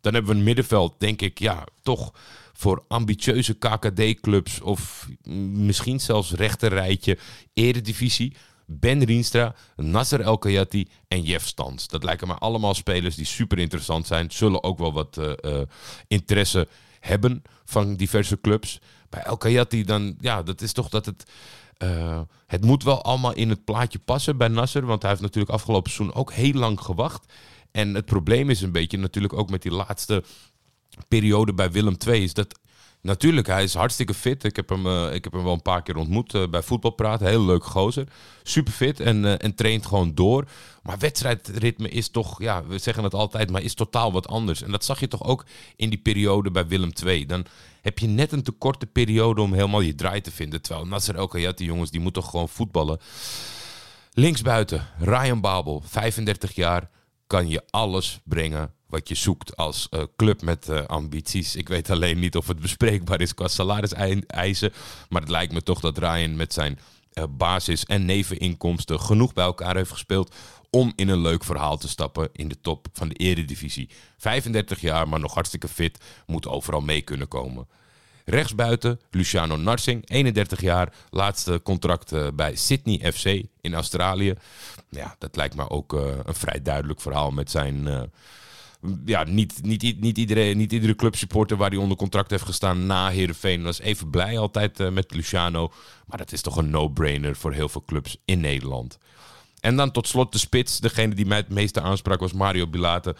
Dan 0.00 0.14
hebben 0.14 0.32
we 0.32 0.38
een 0.38 0.44
middenveld, 0.44 0.94
denk 0.98 1.22
ik, 1.22 1.38
ja, 1.38 1.64
toch 1.82 2.12
voor 2.52 2.84
ambitieuze 2.88 3.54
KKD-clubs. 3.54 4.60
Of 4.60 5.08
misschien 5.52 6.00
zelfs 6.00 6.32
rechterrijtje, 6.32 7.18
eredivisie. 7.54 8.34
Ben 8.66 9.04
Rienstra, 9.04 9.54
Nasser 9.76 10.20
El 10.20 10.38
Kayati 10.38 10.88
en 11.08 11.22
Jeff 11.22 11.46
Stans. 11.46 11.88
Dat 11.88 12.04
lijken 12.04 12.28
me 12.28 12.34
allemaal 12.34 12.74
spelers 12.74 13.16
die 13.16 13.26
super 13.26 13.58
interessant 13.58 14.06
zijn. 14.06 14.30
Zullen 14.30 14.62
ook 14.62 14.78
wel 14.78 14.92
wat 14.92 15.16
uh, 15.18 15.32
uh, 15.40 15.60
interesse 16.06 16.68
van 17.64 17.96
diverse 17.96 18.40
clubs. 18.40 18.80
Bij 19.08 19.22
El 19.22 19.36
Kayati 19.36 19.84
dan, 19.84 20.16
ja, 20.20 20.42
dat 20.42 20.60
is 20.60 20.72
toch 20.72 20.88
dat 20.88 21.06
het... 21.06 21.30
Uh, 21.82 22.20
het 22.46 22.64
moet 22.64 22.82
wel 22.82 23.02
allemaal 23.02 23.34
in 23.34 23.48
het 23.48 23.64
plaatje 23.64 23.98
passen 23.98 24.36
bij 24.36 24.48
Nasser. 24.48 24.86
Want 24.86 25.02
hij 25.02 25.10
heeft 25.10 25.22
natuurlijk 25.22 25.52
afgelopen 25.52 25.90
seizoen 25.90 26.16
ook 26.16 26.32
heel 26.32 26.52
lang 26.52 26.80
gewacht. 26.80 27.32
En 27.70 27.94
het 27.94 28.04
probleem 28.04 28.50
is 28.50 28.60
een 28.60 28.72
beetje 28.72 28.98
natuurlijk 28.98 29.32
ook 29.32 29.50
met 29.50 29.62
die 29.62 29.72
laatste 29.72 30.24
periode 31.08 31.54
bij 31.54 31.70
Willem 31.70 31.96
II... 32.06 32.22
is 32.22 32.34
dat 32.34 32.58
Natuurlijk, 33.02 33.46
hij 33.46 33.62
is 33.62 33.74
hartstikke 33.74 34.14
fit. 34.14 34.44
Ik 34.44 34.56
heb 34.56 34.68
hem, 34.68 34.86
uh, 34.86 35.14
ik 35.14 35.24
heb 35.24 35.32
hem 35.32 35.44
wel 35.44 35.52
een 35.52 35.62
paar 35.62 35.82
keer 35.82 35.96
ontmoet 35.96 36.34
uh, 36.34 36.48
bij 36.48 36.62
voetbalpraten. 36.62 37.26
Heel 37.26 37.44
leuk 37.44 37.64
gozer. 37.64 38.06
Super 38.42 38.72
fit 38.72 39.00
en, 39.00 39.24
uh, 39.24 39.44
en 39.44 39.54
traint 39.54 39.86
gewoon 39.86 40.14
door. 40.14 40.44
Maar 40.82 40.98
wedstrijdritme 40.98 41.88
is 41.88 42.08
toch, 42.08 42.42
ja, 42.42 42.64
we 42.64 42.78
zeggen 42.78 43.04
het 43.04 43.14
altijd, 43.14 43.50
maar 43.50 43.62
is 43.62 43.74
totaal 43.74 44.12
wat 44.12 44.28
anders. 44.28 44.62
En 44.62 44.70
dat 44.70 44.84
zag 44.84 45.00
je 45.00 45.08
toch 45.08 45.24
ook 45.24 45.44
in 45.76 45.90
die 45.90 45.98
periode 45.98 46.50
bij 46.50 46.66
Willem 46.66 46.90
II. 47.04 47.26
Dan 47.26 47.44
heb 47.82 47.98
je 47.98 48.06
net 48.06 48.32
een 48.32 48.42
te 48.42 48.52
korte 48.52 48.86
periode 48.86 49.40
om 49.40 49.52
helemaal 49.52 49.80
je 49.80 49.94
draai 49.94 50.20
te 50.20 50.30
vinden. 50.30 50.62
Terwijl 50.62 50.86
Nasser 50.86 51.16
El 51.16 51.28
die 51.28 51.54
jongens, 51.66 51.90
die 51.90 52.00
moet 52.00 52.14
toch 52.14 52.30
gewoon 52.30 52.48
voetballen. 52.48 52.98
Linksbuiten, 54.12 54.86
Ryan 54.98 55.40
Babel, 55.40 55.82
35 55.86 56.54
jaar, 56.54 56.90
kan 57.26 57.48
je 57.48 57.62
alles 57.70 58.20
brengen 58.24 58.74
wat 58.90 59.08
je 59.08 59.14
zoekt 59.14 59.56
als 59.56 59.88
uh, 59.90 60.02
club 60.16 60.42
met 60.42 60.68
uh, 60.68 60.86
ambities. 60.86 61.56
Ik 61.56 61.68
weet 61.68 61.90
alleen 61.90 62.18
niet 62.18 62.36
of 62.36 62.46
het 62.46 62.60
bespreekbaar 62.60 63.20
is 63.20 63.34
qua 63.34 63.48
salariseisen. 63.48 64.72
Maar 65.08 65.20
het 65.20 65.30
lijkt 65.30 65.52
me 65.52 65.62
toch 65.62 65.80
dat 65.80 65.98
Ryan 65.98 66.36
met 66.36 66.52
zijn 66.52 66.78
uh, 67.14 67.24
basis- 67.30 67.84
en 67.84 68.04
neveninkomsten 68.04 69.00
genoeg 69.00 69.32
bij 69.32 69.44
elkaar 69.44 69.76
heeft 69.76 69.90
gespeeld 69.90 70.34
om 70.70 70.92
in 70.96 71.08
een 71.08 71.20
leuk 71.20 71.44
verhaal 71.44 71.76
te 71.76 71.88
stappen 71.88 72.28
in 72.32 72.48
de 72.48 72.60
top 72.60 72.86
van 72.92 73.08
de 73.08 73.14
eredivisie. 73.14 73.88
35 74.16 74.80
jaar, 74.80 75.08
maar 75.08 75.20
nog 75.20 75.34
hartstikke 75.34 75.68
fit, 75.68 75.98
moet 76.26 76.46
overal 76.46 76.80
mee 76.80 77.02
kunnen 77.02 77.28
komen. 77.28 77.68
Rechtsbuiten 78.24 79.00
Luciano 79.10 79.56
Narsing, 79.56 80.08
31 80.08 80.60
jaar, 80.60 80.92
laatste 81.10 81.60
contract 81.62 82.34
bij 82.34 82.56
Sydney 82.56 83.12
FC 83.12 83.42
in 83.60 83.74
Australië. 83.74 84.34
Ja, 84.90 85.16
dat 85.18 85.36
lijkt 85.36 85.54
me 85.56 85.70
ook 85.70 85.92
een 85.92 86.34
vrij 86.34 86.62
duidelijk 86.62 87.00
verhaal 87.00 87.30
met 87.30 87.50
zijn... 87.50 88.10
Ja, 89.04 89.24
niet, 89.24 89.62
niet, 89.62 90.00
niet, 90.00 90.18
iedereen, 90.18 90.56
niet 90.56 90.72
iedere 90.72 90.94
clubsupporter 90.94 91.56
waar 91.56 91.70
hij 91.70 91.78
onder 91.78 91.96
contract 91.96 92.30
heeft 92.30 92.44
gestaan 92.44 92.86
na 92.86 93.08
Heerenveen 93.08 93.62
was 93.62 93.80
even 93.80 94.10
blij 94.10 94.38
altijd 94.38 94.80
uh, 94.80 94.90
met 94.90 95.14
Luciano. 95.14 95.72
Maar 96.06 96.18
dat 96.18 96.32
is 96.32 96.40
toch 96.40 96.56
een 96.56 96.70
no-brainer 96.70 97.36
voor 97.36 97.52
heel 97.52 97.68
veel 97.68 97.84
clubs 97.86 98.16
in 98.24 98.40
Nederland. 98.40 98.98
En 99.60 99.76
dan 99.76 99.90
tot 99.90 100.08
slot 100.08 100.32
de 100.32 100.38
spits. 100.38 100.80
Degene 100.80 101.14
die 101.14 101.26
mij 101.26 101.36
het 101.36 101.48
meeste 101.48 101.80
aansprak 101.80 102.20
was 102.20 102.32
Mario 102.32 102.66
Bilate. 102.66 103.16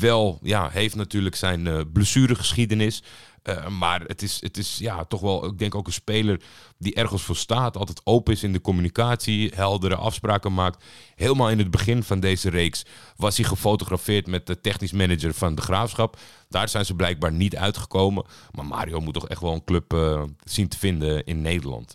Wel, 0.00 0.38
ja, 0.42 0.68
heeft 0.68 0.94
natuurlijk 0.94 1.36
zijn 1.36 1.66
uh, 1.66 1.80
blessuregeschiedenis. 1.92 3.02
Uh, 3.48 3.68
maar 3.68 4.00
het 4.00 4.22
is, 4.22 4.40
het 4.40 4.56
is 4.56 4.78
ja, 4.78 5.04
toch 5.04 5.20
wel, 5.20 5.44
ik 5.44 5.58
denk 5.58 5.74
ook 5.74 5.86
een 5.86 5.92
speler 5.92 6.40
die 6.78 6.94
ergens 6.94 7.22
voor 7.22 7.36
staat. 7.36 7.76
Altijd 7.76 8.00
open 8.04 8.32
is 8.32 8.42
in 8.42 8.52
de 8.52 8.60
communicatie, 8.60 9.52
heldere 9.54 9.96
afspraken 9.96 10.54
maakt. 10.54 10.84
Helemaal 11.14 11.50
in 11.50 11.58
het 11.58 11.70
begin 11.70 12.02
van 12.02 12.20
deze 12.20 12.50
reeks 12.50 12.84
was 13.16 13.36
hij 13.36 13.46
gefotografeerd 13.46 14.26
met 14.26 14.46
de 14.46 14.60
technisch 14.60 14.92
manager 14.92 15.34
van 15.34 15.54
de 15.54 15.62
Graafschap. 15.62 16.18
Daar 16.48 16.68
zijn 16.68 16.84
ze 16.84 16.94
blijkbaar 16.94 17.32
niet 17.32 17.56
uitgekomen. 17.56 18.24
Maar 18.50 18.66
Mario 18.66 19.00
moet 19.00 19.14
toch 19.14 19.28
echt 19.28 19.40
wel 19.40 19.52
een 19.52 19.64
club 19.64 19.92
uh, 19.92 20.22
zien 20.44 20.68
te 20.68 20.78
vinden 20.78 21.24
in 21.24 21.42
Nederland. 21.42 21.94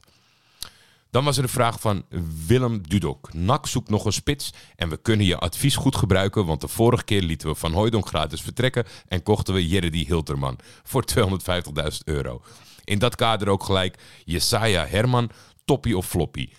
Dan 1.12 1.24
was 1.24 1.38
er 1.38 1.44
de 1.44 1.50
vraag 1.50 1.80
van 1.80 2.06
Willem 2.48 2.88
Dudok. 2.88 3.34
NAC 3.34 3.68
zoekt 3.68 3.90
nog 3.90 4.06
een 4.06 4.14
spits 4.14 4.54
en 4.76 4.90
we 4.90 4.98
kunnen 4.98 5.26
je 5.26 5.38
advies 5.38 5.76
goed 5.76 5.96
gebruiken, 5.96 6.46
want 6.46 6.62
de 6.62 6.68
vorige 6.68 7.04
keer 7.04 7.22
lieten 7.22 7.50
we 7.50 7.56
Van 7.56 7.74
Hooydonk 7.74 8.08
gratis 8.08 8.42
vertrekken 8.42 8.86
en 9.08 9.24
kochten 9.24 9.54
we 9.54 9.68
Jeredy 9.68 10.06
Hilterman 10.06 10.58
voor 10.84 11.04
250.000 11.16 11.98
euro. 12.04 12.42
In 12.84 13.00
dat 13.00 13.16
kader 13.16 13.48
ook 13.48 13.64
gelijk 13.64 13.98
Jesaja 14.26 14.86
Herman, 14.86 15.30
toppie 15.66 15.98
of 15.98 16.08
floppy. 16.08 16.50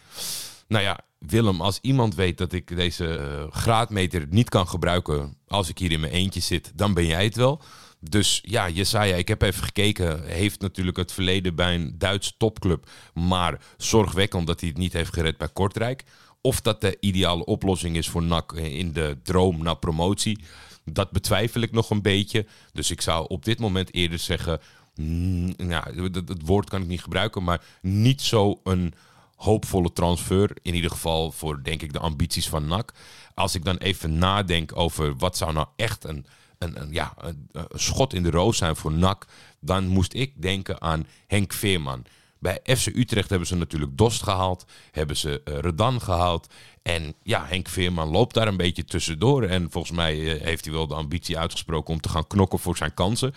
Nou 0.69 0.85
ja, 0.85 1.01
Willem, 1.19 1.61
als 1.61 1.79
iemand 1.83 2.15
weet 2.15 2.39
dat 2.39 2.53
ik 2.53 2.77
deze 2.77 3.19
uh, 3.19 3.53
graadmeter 3.53 4.27
niet 4.31 4.49
kan 4.49 4.69
gebruiken 4.69 5.37
als 5.47 5.69
ik 5.69 5.79
hier 5.79 5.93
in 5.93 6.01
mijn 6.01 6.13
eentje 6.13 6.41
zit, 6.41 6.73
dan 6.75 6.95
ben 6.95 7.07
jij 7.07 7.25
het 7.25 7.37
wel. 7.37 7.63
Dus 8.09 8.41
ja, 8.43 8.69
Jesaja, 8.69 9.15
ik 9.17 9.29
heb 9.29 9.43
even 9.43 9.65
gekeken. 9.65 10.25
Heeft 10.25 10.61
natuurlijk 10.61 10.97
het 10.97 11.13
verleden 11.13 11.55
bij 11.55 11.75
een 11.75 11.95
Duitse 11.99 12.33
topclub. 12.37 12.91
Maar 13.15 13.61
zorgwekkend 13.77 14.47
dat 14.47 14.61
hij 14.61 14.69
het 14.69 14.79
niet 14.79 14.93
heeft 14.93 15.13
gered 15.13 15.37
bij 15.37 15.49
Kortrijk. 15.49 16.05
Of 16.41 16.61
dat 16.61 16.81
de 16.81 16.97
ideale 17.01 17.45
oplossing 17.45 17.97
is 17.97 18.09
voor 18.09 18.23
NAC 18.23 18.53
in 18.53 18.93
de 18.93 19.19
droom 19.23 19.63
naar 19.63 19.77
promotie. 19.77 20.45
Dat 20.85 21.11
betwijfel 21.11 21.61
ik 21.61 21.73
nog 21.73 21.91
een 21.91 22.03
beetje. 22.03 22.47
Dus 22.73 22.91
ik 22.91 23.01
zou 23.01 23.29
op 23.29 23.45
dit 23.45 23.59
moment 23.59 23.95
eerder 23.95 24.19
zeggen. 24.19 24.61
mm, 24.95 25.55
het, 25.57 26.15
het 26.15 26.43
woord 26.45 26.69
kan 26.69 26.83
ik 26.83 26.89
niet 26.89 27.03
gebruiken. 27.03 27.45
Maar 27.45 27.65
niet 27.81 28.21
zo 28.23 28.61
een 28.65 28.95
hoopvolle 29.37 29.93
transfer. 29.93 30.51
In 30.63 30.75
ieder 30.75 30.91
geval 30.91 31.33
voor, 31.33 31.63
denk 31.63 31.83
ik, 31.83 31.93
de 31.93 31.99
ambities 31.99 32.49
van 32.49 32.67
NAC. 32.67 32.93
Als 33.35 33.55
ik 33.55 33.65
dan 33.65 33.77
even 33.77 34.19
nadenk 34.19 34.77
over 34.77 35.17
wat 35.17 35.37
zou 35.37 35.53
nou 35.53 35.67
echt 35.77 36.05
een, 36.05 36.27
een, 36.63 36.93
ja, 36.93 37.15
een, 37.19 37.49
een 37.53 37.67
schot 37.75 38.15
in 38.15 38.23
de 38.23 38.31
roos 38.31 38.57
zijn 38.57 38.77
voor 38.77 38.93
NAC. 38.93 39.27
Dan 39.61 39.87
moest 39.87 40.15
ik 40.15 40.43
denken 40.43 40.81
aan 40.81 41.07
Henk 41.27 41.53
Veerman. 41.53 42.05
Bij 42.43 42.61
FC 42.77 42.87
Utrecht 42.87 43.31
hebben 43.31 43.49
ze 43.49 43.57
natuurlijk 43.57 43.97
Dost 43.97 44.23
gehaald. 44.23 44.65
Hebben 44.91 45.17
ze 45.17 45.41
eh, 45.45 45.59
Redan 45.59 46.01
gehaald. 46.01 46.47
En 46.83 47.15
ja, 47.23 47.45
Henk 47.47 47.69
Veerman 47.69 48.09
loopt 48.09 48.35
daar 48.35 48.49
een 48.49 48.57
beetje 48.57 48.85
tussendoor. 48.85 49.43
En 49.43 49.71
volgens 49.71 49.97
mij 49.97 50.35
eh, 50.35 50.43
heeft 50.45 50.65
hij 50.65 50.75
wel 50.75 50.87
de 50.87 50.95
ambitie 50.95 51.39
uitgesproken 51.39 51.95
om 51.95 52.01
te 52.01 52.09
gaan 52.09 52.27
knokken 52.27 52.59
voor 52.59 52.77
zijn 52.77 52.95
kansen. 52.95 53.35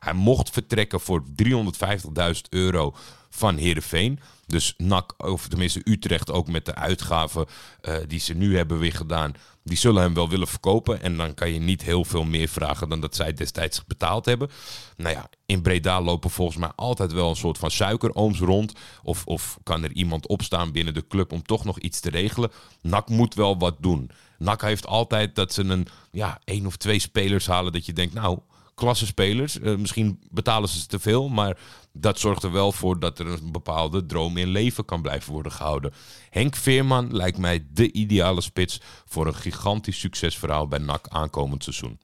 Hij 0.00 0.12
mocht 0.12 0.50
vertrekken 0.50 1.00
voor 1.00 1.22
350.000 1.42 2.40
euro 2.50 2.94
van 3.30 3.56
Heerenveen. 3.56 4.20
Dus 4.48 4.74
NAC, 4.76 5.14
of 5.16 5.48
tenminste 5.48 5.80
Utrecht 5.84 6.30
ook 6.30 6.48
met 6.48 6.64
de 6.64 6.74
uitgaven 6.74 7.46
eh, 7.80 7.96
die 8.06 8.20
ze 8.20 8.34
nu 8.34 8.56
hebben 8.56 8.78
weer 8.78 8.92
gedaan. 8.92 9.34
Die 9.64 9.76
zullen 9.76 10.02
hem 10.02 10.14
wel 10.14 10.28
willen 10.28 10.48
verkopen. 10.48 11.02
En 11.02 11.16
dan 11.16 11.34
kan 11.34 11.52
je 11.52 11.60
niet 11.60 11.82
heel 11.82 12.04
veel 12.04 12.24
meer 12.24 12.48
vragen 12.48 12.88
dan 12.88 13.00
dat 13.00 13.16
zij 13.16 13.32
destijds 13.32 13.84
betaald 13.84 14.24
hebben. 14.24 14.50
Nou 14.96 15.14
ja, 15.14 15.28
in 15.46 15.62
Breda 15.62 16.00
lopen 16.00 16.30
volgens 16.30 16.56
mij 16.58 16.70
altijd 16.76 17.12
wel 17.12 17.28
een 17.30 17.36
soort 17.36 17.58
van 17.58 17.70
suikerooms 17.70 18.38
rond. 18.38 18.72
Of, 19.02 19.26
of 19.26 19.58
kan 19.62 19.84
er 19.84 19.92
iemand 19.92 20.26
opstaan 20.26 20.72
binnen 20.72 20.94
de 20.94 21.06
club 21.06 21.32
om 21.32 21.42
toch 21.42 21.64
nog 21.64 21.78
iets 21.78 22.00
te 22.00 22.10
regelen. 22.10 22.50
NAC 22.82 23.08
moet 23.08 23.34
wel 23.34 23.58
wat 23.58 23.76
doen. 23.80 24.10
NAC 24.38 24.62
heeft 24.62 24.86
altijd 24.86 25.34
dat 25.34 25.52
ze 25.52 25.64
een, 25.64 25.86
ja, 26.10 26.40
één 26.44 26.66
of 26.66 26.76
twee 26.76 26.98
spelers 26.98 27.46
halen 27.46 27.72
dat 27.72 27.86
je 27.86 27.92
denkt, 27.92 28.14
nou, 28.14 28.38
klasse 28.78 29.06
spelers. 29.06 29.60
Eh, 29.60 29.76
misschien 29.76 30.20
betalen 30.30 30.68
ze 30.68 30.86
te 30.86 30.98
veel, 30.98 31.28
maar 31.28 31.58
dat 31.92 32.18
zorgt 32.18 32.42
er 32.42 32.52
wel 32.52 32.72
voor 32.72 32.98
dat 32.98 33.18
er 33.18 33.26
een 33.26 33.52
bepaalde 33.52 34.06
droom 34.06 34.36
in 34.36 34.48
leven 34.48 34.84
kan 34.84 35.02
blijven 35.02 35.32
worden 35.32 35.52
gehouden. 35.52 35.92
Henk 36.30 36.56
Veerman 36.56 37.16
lijkt 37.16 37.38
mij 37.38 37.66
de 37.72 37.92
ideale 37.92 38.40
spits 38.40 38.80
voor 39.04 39.26
een 39.26 39.34
gigantisch 39.34 39.98
succesverhaal 39.98 40.68
bij 40.68 40.78
NAC 40.78 41.08
aankomend 41.08 41.62
seizoen. 41.64 41.98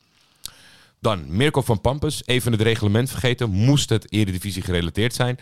Dan 1.00 1.36
Mirko 1.36 1.60
van 1.60 1.80
Pampus, 1.80 2.22
even 2.26 2.52
het 2.52 2.60
reglement 2.60 3.10
vergeten. 3.10 3.50
Moest 3.50 3.88
het 3.88 4.12
Eredivisie 4.12 4.62
gerelateerd 4.62 5.14
zijn? 5.14 5.38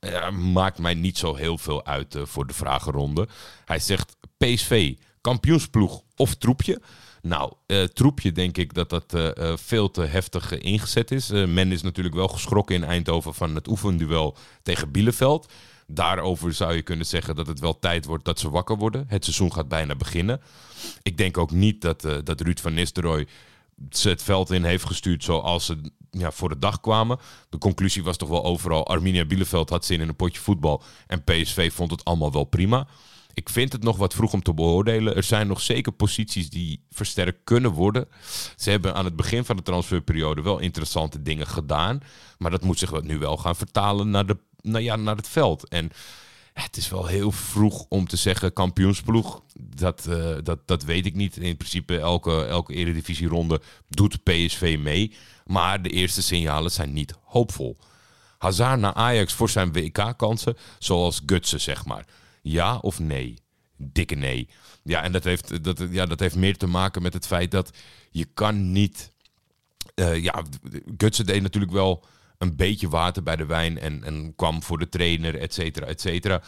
Eh, 0.00 0.30
maakt 0.30 0.78
mij 0.78 0.94
niet 0.94 1.18
zo 1.18 1.34
heel 1.34 1.58
veel 1.58 1.86
uit 1.86 2.14
eh, 2.14 2.22
voor 2.24 2.46
de 2.46 2.54
vragenronde. 2.54 3.28
Hij 3.64 3.78
zegt 3.78 4.16
PSV, 4.36 4.94
kampioensploeg 5.20 6.02
of 6.16 6.34
troepje? 6.34 6.80
Nou, 7.26 7.52
eh, 7.66 7.82
troepje 7.82 8.32
denk 8.32 8.56
ik 8.56 8.74
dat 8.74 8.90
dat 8.90 9.14
eh, 9.14 9.36
eh, 9.36 9.56
veel 9.56 9.90
te 9.90 10.02
heftig 10.02 10.58
ingezet 10.58 11.10
is. 11.10 11.28
Men 11.28 11.72
is 11.72 11.82
natuurlijk 11.82 12.14
wel 12.14 12.28
geschrokken 12.28 12.74
in 12.74 12.84
Eindhoven 12.84 13.34
van 13.34 13.54
het 13.54 13.68
oefenduel 13.68 14.36
tegen 14.62 14.90
Bielefeld. 14.90 15.52
Daarover 15.86 16.52
zou 16.52 16.74
je 16.74 16.82
kunnen 16.82 17.06
zeggen 17.06 17.36
dat 17.36 17.46
het 17.46 17.60
wel 17.60 17.78
tijd 17.78 18.04
wordt 18.04 18.24
dat 18.24 18.38
ze 18.38 18.50
wakker 18.50 18.76
worden. 18.76 19.04
Het 19.08 19.24
seizoen 19.24 19.52
gaat 19.52 19.68
bijna 19.68 19.94
beginnen. 19.94 20.40
Ik 21.02 21.16
denk 21.16 21.38
ook 21.38 21.50
niet 21.50 21.80
dat, 21.80 22.00
dat 22.24 22.40
Ruud 22.40 22.58
van 22.60 22.74
Nistelrooy 22.74 23.26
ze 23.90 24.08
het 24.08 24.22
veld 24.22 24.50
in 24.50 24.64
heeft 24.64 24.84
gestuurd 24.84 25.24
zoals 25.24 25.66
ze 25.66 25.80
ja, 26.10 26.30
voor 26.30 26.48
de 26.48 26.58
dag 26.58 26.80
kwamen. 26.80 27.18
De 27.48 27.58
conclusie 27.58 28.04
was 28.04 28.16
toch 28.16 28.28
wel 28.28 28.44
overal... 28.44 28.86
Arminia 28.86 29.24
Bielefeld 29.24 29.70
had 29.70 29.84
zin 29.84 30.00
in 30.00 30.08
een 30.08 30.16
potje 30.16 30.40
voetbal... 30.40 30.82
en 31.06 31.24
PSV 31.24 31.72
vond 31.72 31.90
het 31.90 32.04
allemaal 32.04 32.32
wel 32.32 32.44
prima. 32.44 32.86
Ik 33.36 33.48
vind 33.48 33.72
het 33.72 33.82
nog 33.82 33.96
wat 33.96 34.14
vroeg 34.14 34.32
om 34.32 34.42
te 34.42 34.54
beoordelen. 34.54 35.16
Er 35.16 35.22
zijn 35.22 35.46
nog 35.46 35.60
zeker 35.60 35.92
posities 35.92 36.50
die 36.50 36.84
versterkt 36.90 37.38
kunnen 37.44 37.70
worden. 37.70 38.08
Ze 38.56 38.70
hebben 38.70 38.94
aan 38.94 39.04
het 39.04 39.16
begin 39.16 39.44
van 39.44 39.56
de 39.56 39.62
transferperiode 39.62 40.42
wel 40.42 40.58
interessante 40.58 41.22
dingen 41.22 41.46
gedaan. 41.46 42.00
Maar 42.38 42.50
dat 42.50 42.62
moet 42.62 42.78
zich 42.78 43.02
nu 43.02 43.18
wel 43.18 43.36
gaan 43.36 43.56
vertalen 43.56 44.10
naar, 44.10 44.26
de, 44.26 44.38
nou 44.60 44.84
ja, 44.84 44.96
naar 44.96 45.16
het 45.16 45.28
veld. 45.28 45.68
En 45.68 45.90
het 46.52 46.76
is 46.76 46.88
wel 46.88 47.06
heel 47.06 47.32
vroeg 47.32 47.86
om 47.88 48.06
te 48.08 48.16
zeggen 48.16 48.52
kampioensploeg. 48.52 49.42
Dat, 49.58 50.06
eh, 50.06 50.36
dat, 50.42 50.58
dat 50.66 50.82
weet 50.82 51.06
ik 51.06 51.14
niet. 51.14 51.36
In 51.36 51.56
principe 51.56 51.98
elke, 51.98 52.44
elke 52.44 52.74
eredivisieronde 52.74 53.60
doet 53.88 54.22
PSV 54.22 54.78
mee. 54.80 55.12
Maar 55.46 55.82
de 55.82 55.90
eerste 55.90 56.22
signalen 56.22 56.70
zijn 56.70 56.92
niet 56.92 57.14
hoopvol. 57.24 57.76
Hazard 58.38 58.80
naar 58.80 58.94
Ajax 58.94 59.32
voor 59.32 59.50
zijn 59.50 59.72
WK-kansen, 59.72 60.56
zoals 60.78 61.22
Gutsen 61.26 61.60
zeg 61.60 61.84
maar. 61.84 62.04
Ja 62.48 62.78
of 62.78 62.98
nee? 62.98 63.38
Dikke 63.76 64.14
nee. 64.14 64.48
Ja, 64.82 65.02
en 65.02 65.12
dat 65.12 65.24
heeft, 65.24 65.64
dat, 65.64 65.82
ja, 65.90 66.06
dat 66.06 66.20
heeft 66.20 66.36
meer 66.36 66.56
te 66.56 66.66
maken 66.66 67.02
met 67.02 67.12
het 67.12 67.26
feit 67.26 67.50
dat 67.50 67.70
je 68.10 68.24
kan 68.24 68.72
niet... 68.72 69.12
eh 69.94 70.22
ja, 70.22 70.42
Gutsen 70.96 71.26
deed 71.26 71.42
natuurlijk 71.42 71.72
wel 71.72 72.04
een 72.38 72.56
beetje 72.56 72.88
water 72.88 73.22
bij 73.22 73.36
de 73.36 73.46
wijn 73.46 73.78
en, 73.78 74.04
en 74.04 74.34
kwam 74.36 74.62
voor 74.62 74.78
de 74.78 74.88
trainer, 74.88 75.38
et 75.38 75.54
cetera, 75.54 75.86
et 75.86 76.00
cetera. 76.00 76.42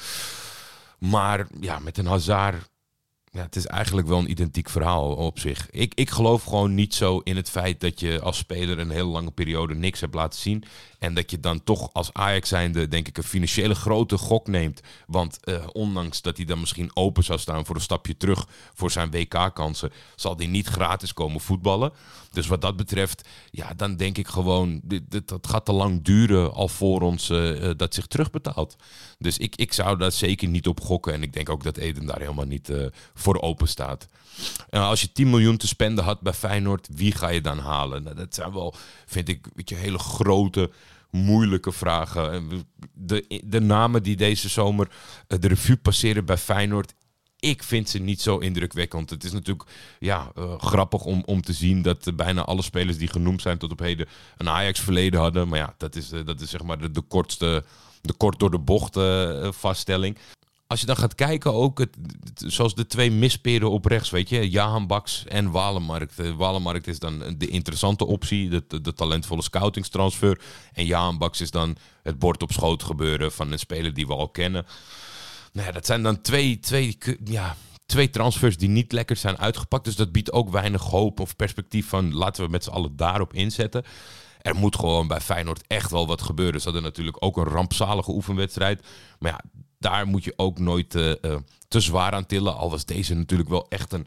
Maar 0.98 1.46
ja, 1.60 1.78
met 1.78 1.98
een 1.98 2.06
Hazard... 2.06 2.68
Ja, 3.32 3.42
het 3.42 3.56
is 3.56 3.66
eigenlijk 3.66 4.08
wel 4.08 4.18
een 4.18 4.30
identiek 4.30 4.68
verhaal 4.68 5.14
op 5.14 5.38
zich. 5.38 5.70
Ik, 5.70 5.92
ik 5.94 6.10
geloof 6.10 6.44
gewoon 6.44 6.74
niet 6.74 6.94
zo 6.94 7.18
in 7.18 7.36
het 7.36 7.50
feit 7.50 7.80
dat 7.80 8.00
je 8.00 8.20
als 8.20 8.36
speler 8.36 8.78
een 8.78 8.90
hele 8.90 9.08
lange 9.08 9.30
periode 9.30 9.74
niks 9.74 10.00
hebt 10.00 10.14
laten 10.14 10.40
zien. 10.40 10.64
En 10.98 11.14
dat 11.14 11.30
je 11.30 11.40
dan 11.40 11.64
toch 11.64 11.90
als 11.92 12.12
Ajax 12.12 12.48
zijnde, 12.48 12.88
denk 12.88 13.08
ik, 13.08 13.16
een 13.16 13.22
financiële 13.22 13.74
grote 13.74 14.18
gok 14.18 14.46
neemt. 14.46 14.80
Want 15.06 15.44
eh, 15.44 15.66
ondanks 15.72 16.22
dat 16.22 16.36
hij 16.36 16.46
dan 16.46 16.60
misschien 16.60 16.96
open 16.96 17.24
zou 17.24 17.38
staan 17.38 17.66
voor 17.66 17.74
een 17.74 17.80
stapje 17.80 18.16
terug 18.16 18.46
voor 18.74 18.90
zijn 18.90 19.10
WK-kansen, 19.10 19.92
zal 20.16 20.36
hij 20.36 20.46
niet 20.46 20.66
gratis 20.66 21.12
komen 21.12 21.40
voetballen. 21.40 21.92
Dus 22.32 22.46
wat 22.46 22.60
dat 22.60 22.76
betreft, 22.76 23.28
ja, 23.50 23.74
dan 23.74 23.96
denk 23.96 24.18
ik 24.18 24.28
gewoon, 24.28 24.80
dit, 24.84 25.28
dat 25.28 25.46
gaat 25.46 25.64
te 25.64 25.72
lang 25.72 26.02
duren 26.02 26.52
al 26.52 26.68
voor 26.68 27.00
ons 27.00 27.30
eh, 27.30 27.70
eh, 27.70 27.76
dat 27.76 27.94
zich 27.94 28.06
terugbetaalt. 28.06 28.76
Dus 29.18 29.38
ik, 29.38 29.56
ik 29.56 29.72
zou 29.72 29.98
daar 29.98 30.12
zeker 30.12 30.48
niet 30.48 30.66
op 30.66 30.80
gokken. 30.80 31.12
En 31.12 31.22
ik 31.22 31.32
denk 31.32 31.48
ook 31.48 31.62
dat 31.62 31.76
Eden 31.76 32.06
daar 32.06 32.20
helemaal 32.20 32.44
niet 32.44 32.68
eh, 32.68 32.86
voor 33.18 33.40
open 33.40 33.68
staat. 33.68 34.08
En 34.70 34.80
als 34.80 35.00
je 35.00 35.12
10 35.12 35.30
miljoen 35.30 35.56
te 35.56 35.66
spenden 35.66 36.04
had 36.04 36.20
bij 36.20 36.32
Feyenoord, 36.32 36.88
wie 36.92 37.12
ga 37.12 37.28
je 37.28 37.40
dan 37.40 37.58
halen? 37.58 38.02
Nou, 38.02 38.16
dat 38.16 38.34
zijn 38.34 38.52
wel, 38.52 38.74
vind 39.06 39.28
ik, 39.28 39.46
weet 39.54 39.68
je, 39.68 39.74
hele 39.74 39.98
grote, 39.98 40.70
moeilijke 41.10 41.72
vragen. 41.72 42.48
De, 42.92 43.42
de 43.44 43.60
namen 43.60 44.02
die 44.02 44.16
deze 44.16 44.48
zomer 44.48 44.88
eh, 45.26 45.38
de 45.40 45.48
revue 45.48 45.76
passeren 45.76 46.24
bij 46.24 46.36
Feyenoord, 46.36 46.94
ik 47.38 47.62
vind 47.62 47.88
ze 47.88 47.98
niet 47.98 48.20
zo 48.20 48.38
indrukwekkend. 48.38 49.10
Het 49.10 49.24
is 49.24 49.32
natuurlijk 49.32 49.68
ja, 49.98 50.30
eh, 50.34 50.58
grappig 50.58 51.04
om, 51.04 51.22
om 51.26 51.42
te 51.42 51.52
zien 51.52 51.82
dat 51.82 52.06
eh, 52.06 52.14
bijna 52.14 52.44
alle 52.44 52.62
spelers 52.62 52.98
die 52.98 53.08
genoemd 53.08 53.42
zijn 53.42 53.58
tot 53.58 53.72
op 53.72 53.78
heden 53.78 54.08
een 54.36 54.48
Ajax-verleden 54.48 55.20
hadden. 55.20 55.48
Maar 55.48 55.58
ja, 55.58 55.74
dat 55.76 55.96
is, 55.96 56.08
dat 56.08 56.40
is 56.40 56.50
zeg 56.50 56.62
maar 56.62 56.78
de, 56.78 56.90
de 56.90 57.00
kortste, 57.00 57.64
de 58.00 58.12
kort 58.12 58.38
door 58.38 58.50
de 58.50 58.58
bocht 58.58 58.98
vaststelling. 59.56 60.18
Als 60.68 60.80
je 60.80 60.86
dan 60.86 60.96
gaat 60.96 61.14
kijken 61.14 61.54
ook, 61.54 61.78
het, 61.78 61.96
zoals 62.34 62.74
de 62.74 62.86
twee 62.86 63.10
misperen 63.10 63.70
op 63.70 63.84
rechts, 63.84 64.10
weet 64.10 64.28
je, 64.28 64.50
Jahan 64.50 64.86
Baks 64.86 65.24
en 65.24 65.50
Walenmarkt. 65.50 66.18
Eh, 66.18 66.32
Walenmarkt 66.32 66.86
is 66.86 66.98
dan 66.98 67.34
de 67.38 67.48
interessante 67.48 68.06
optie, 68.06 68.48
de, 68.48 68.80
de, 68.80 68.92
talentvolle 68.92 69.42
scoutingstransfer. 69.42 70.40
En 70.72 70.84
Jahan 70.84 71.18
Baks 71.18 71.40
is 71.40 71.50
dan 71.50 71.76
het 72.02 72.18
bord 72.18 72.42
op 72.42 72.52
schoot 72.52 72.82
gebeuren 72.82 73.32
van 73.32 73.52
een 73.52 73.58
speler 73.58 73.94
die 73.94 74.06
we 74.06 74.14
al 74.14 74.28
kennen. 74.28 74.66
Nou 75.52 75.66
ja, 75.66 75.72
dat 75.72 75.86
zijn 75.86 76.02
dan 76.02 76.20
twee, 76.20 76.60
twee, 76.60 76.98
ja, 77.24 77.56
twee 77.86 78.10
transfers 78.10 78.56
die 78.56 78.68
niet 78.68 78.92
lekker 78.92 79.16
zijn 79.16 79.38
uitgepakt. 79.38 79.84
Dus 79.84 79.96
dat 79.96 80.12
biedt 80.12 80.32
ook 80.32 80.50
weinig 80.50 80.82
hoop 80.82 81.20
of 81.20 81.36
perspectief 81.36 81.88
van 81.88 82.14
laten 82.14 82.44
we 82.44 82.50
met 82.50 82.64
z'n 82.64 82.70
allen 82.70 82.96
daarop 82.96 83.32
inzetten. 83.32 83.84
Er 84.42 84.54
moet 84.54 84.76
gewoon 84.76 85.06
bij 85.06 85.20
Feyenoord 85.20 85.64
echt 85.66 85.90
wel 85.90 86.06
wat 86.06 86.22
gebeuren. 86.22 86.60
Ze 86.60 86.64
hadden 86.64 86.82
natuurlijk 86.82 87.16
ook 87.24 87.36
een 87.36 87.44
rampzalige 87.44 88.10
oefenwedstrijd. 88.10 88.86
Maar 89.18 89.30
ja, 89.30 89.40
daar 89.78 90.06
moet 90.06 90.24
je 90.24 90.32
ook 90.36 90.58
nooit 90.58 90.94
eh, 90.94 91.10
eh, 91.10 91.36
te 91.68 91.80
zwaar 91.80 92.12
aan 92.12 92.26
tillen. 92.26 92.56
Al 92.56 92.70
was 92.70 92.84
deze 92.84 93.14
natuurlijk 93.14 93.48
wel 93.48 93.66
echt 93.68 93.92
een, 93.92 94.06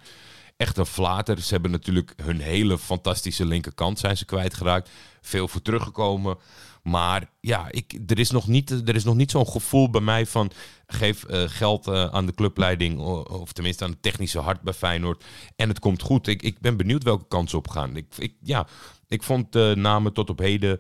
echt 0.57 0.77
een 0.77 0.85
flater. 0.85 1.41
Ze 1.41 1.53
hebben 1.53 1.71
natuurlijk 1.71 2.13
hun 2.23 2.39
hele 2.39 2.77
fantastische 2.77 3.45
linkerkant 3.45 3.99
zijn 3.99 4.17
ze 4.17 4.25
kwijtgeraakt. 4.25 4.89
Veel 5.21 5.47
voor 5.47 5.61
teruggekomen. 5.61 6.37
Maar 6.83 7.29
ja, 7.39 7.67
ik, 7.71 7.99
er 8.07 8.19
is 8.19 8.31
nog 8.31 8.47
niet, 8.47 8.69
er 8.71 8.95
is 8.95 9.03
nog 9.03 9.15
niet 9.15 9.31
zo'n 9.31 9.47
gevoel 9.47 9.89
bij 9.89 10.01
mij 10.01 10.25
van... 10.25 10.51
geef 10.87 11.23
eh, 11.23 11.43
geld 11.45 11.87
aan 11.87 12.25
de 12.25 12.33
clubleiding, 12.33 12.99
of 12.99 13.51
tenminste 13.51 13.83
aan 13.83 13.91
het 13.91 14.01
technische 14.01 14.39
hart 14.39 14.61
bij 14.61 14.73
Feyenoord. 14.73 15.23
En 15.55 15.69
het 15.69 15.79
komt 15.79 16.01
goed. 16.01 16.27
Ik, 16.27 16.41
ik 16.41 16.59
ben 16.59 16.77
benieuwd 16.77 17.03
welke 17.03 17.27
kansen 17.27 17.57
opgaan. 17.57 17.95
Ik, 17.95 18.05
ik, 18.17 18.33
ja, 18.41 18.67
ik 19.07 19.23
vond 19.23 19.51
de 19.51 19.73
namen 19.77 20.13
tot 20.13 20.29
op 20.29 20.39
heden 20.39 20.79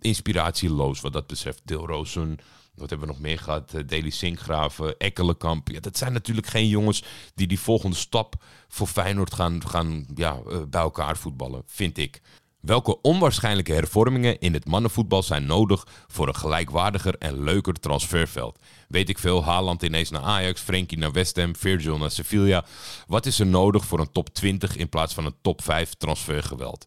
inspiratieloos 0.00 1.00
wat 1.00 1.12
dat 1.12 1.26
betreft. 1.26 1.60
Deelrozen, 1.64 2.38
wat 2.74 2.90
hebben 2.90 3.08
we 3.08 3.14
nog 3.14 3.22
meer 3.22 3.38
gehad? 3.38 3.74
Uh, 3.74 3.82
Deli 3.86 4.10
Sinkgraven, 4.10 4.98
Ekkelenkamp. 4.98 5.68
Ja, 5.68 5.80
dat 5.80 5.98
zijn 5.98 6.12
natuurlijk 6.12 6.46
geen 6.46 6.68
jongens 6.68 7.04
die 7.34 7.46
die 7.46 7.60
volgende 7.60 7.96
stap 7.96 8.34
voor 8.68 8.86
Feyenoord 8.86 9.34
gaan, 9.34 9.68
gaan 9.68 10.06
ja, 10.14 10.38
eh, 10.48 10.62
bij 10.68 10.80
elkaar 10.80 11.16
voetballen, 11.16 11.62
vind 11.66 11.98
ik. 11.98 12.20
Welke 12.60 13.00
onwaarschijnlijke 13.00 13.72
hervormingen 13.72 14.40
in 14.40 14.54
het 14.54 14.66
mannenvoetbal 14.66 15.22
zijn 15.22 15.46
nodig 15.46 15.86
voor 16.06 16.28
een 16.28 16.36
gelijkwaardiger 16.36 17.18
en 17.18 17.42
leuker 17.42 17.72
transferveld? 17.72 18.58
Weet 18.88 19.08
ik 19.08 19.18
veel, 19.18 19.44
Haaland 19.44 19.82
ineens 19.82 20.10
naar 20.10 20.22
Ajax, 20.22 20.60
Frenkie 20.60 20.98
naar 20.98 21.12
West 21.12 21.36
Ham, 21.36 21.56
Virgil 21.56 21.98
naar 21.98 22.10
Sevilla. 22.10 22.64
Wat 23.06 23.26
is 23.26 23.38
er 23.38 23.46
nodig 23.46 23.84
voor 23.84 24.00
een 24.00 24.12
top 24.12 24.34
20 24.34 24.76
in 24.76 24.88
plaats 24.88 25.14
van 25.14 25.24
een 25.24 25.36
top 25.40 25.62
5 25.62 25.94
transfergeweld? 25.94 26.86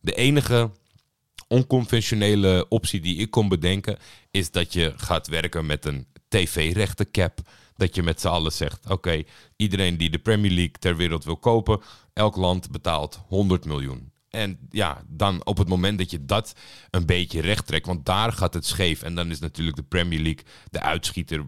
De 0.00 0.14
enige 0.14 0.70
onconventionele 1.52 2.66
optie 2.68 3.00
die 3.00 3.16
ik 3.16 3.30
kon 3.30 3.48
bedenken 3.48 3.98
is 4.30 4.50
dat 4.50 4.72
je 4.72 4.92
gaat 4.96 5.26
werken 5.26 5.66
met 5.66 5.84
een 5.84 6.06
tv-rechtencap. 6.28 7.38
Dat 7.76 7.94
je 7.94 8.02
met 8.02 8.20
z'n 8.20 8.28
allen 8.28 8.52
zegt: 8.52 8.90
oké, 8.90 9.22
iedereen 9.56 9.96
die 9.96 10.10
de 10.10 10.18
Premier 10.18 10.50
League 10.50 10.78
ter 10.78 10.96
wereld 10.96 11.24
wil 11.24 11.36
kopen, 11.36 11.80
elk 12.12 12.36
land 12.36 12.70
betaalt 12.70 13.22
100 13.26 13.64
miljoen. 13.64 14.10
En 14.30 14.58
ja, 14.70 15.02
dan 15.06 15.46
op 15.46 15.58
het 15.58 15.68
moment 15.68 15.98
dat 15.98 16.10
je 16.10 16.24
dat 16.24 16.54
een 16.90 17.06
beetje 17.06 17.40
recht 17.40 17.66
trekt, 17.66 17.86
want 17.86 18.06
daar 18.06 18.32
gaat 18.32 18.54
het 18.54 18.66
scheef. 18.66 19.02
En 19.02 19.14
dan 19.14 19.30
is 19.30 19.38
natuurlijk 19.38 19.76
de 19.76 19.82
Premier 19.82 20.20
League 20.20 20.44
de 20.70 20.80
uitschieter 20.80 21.44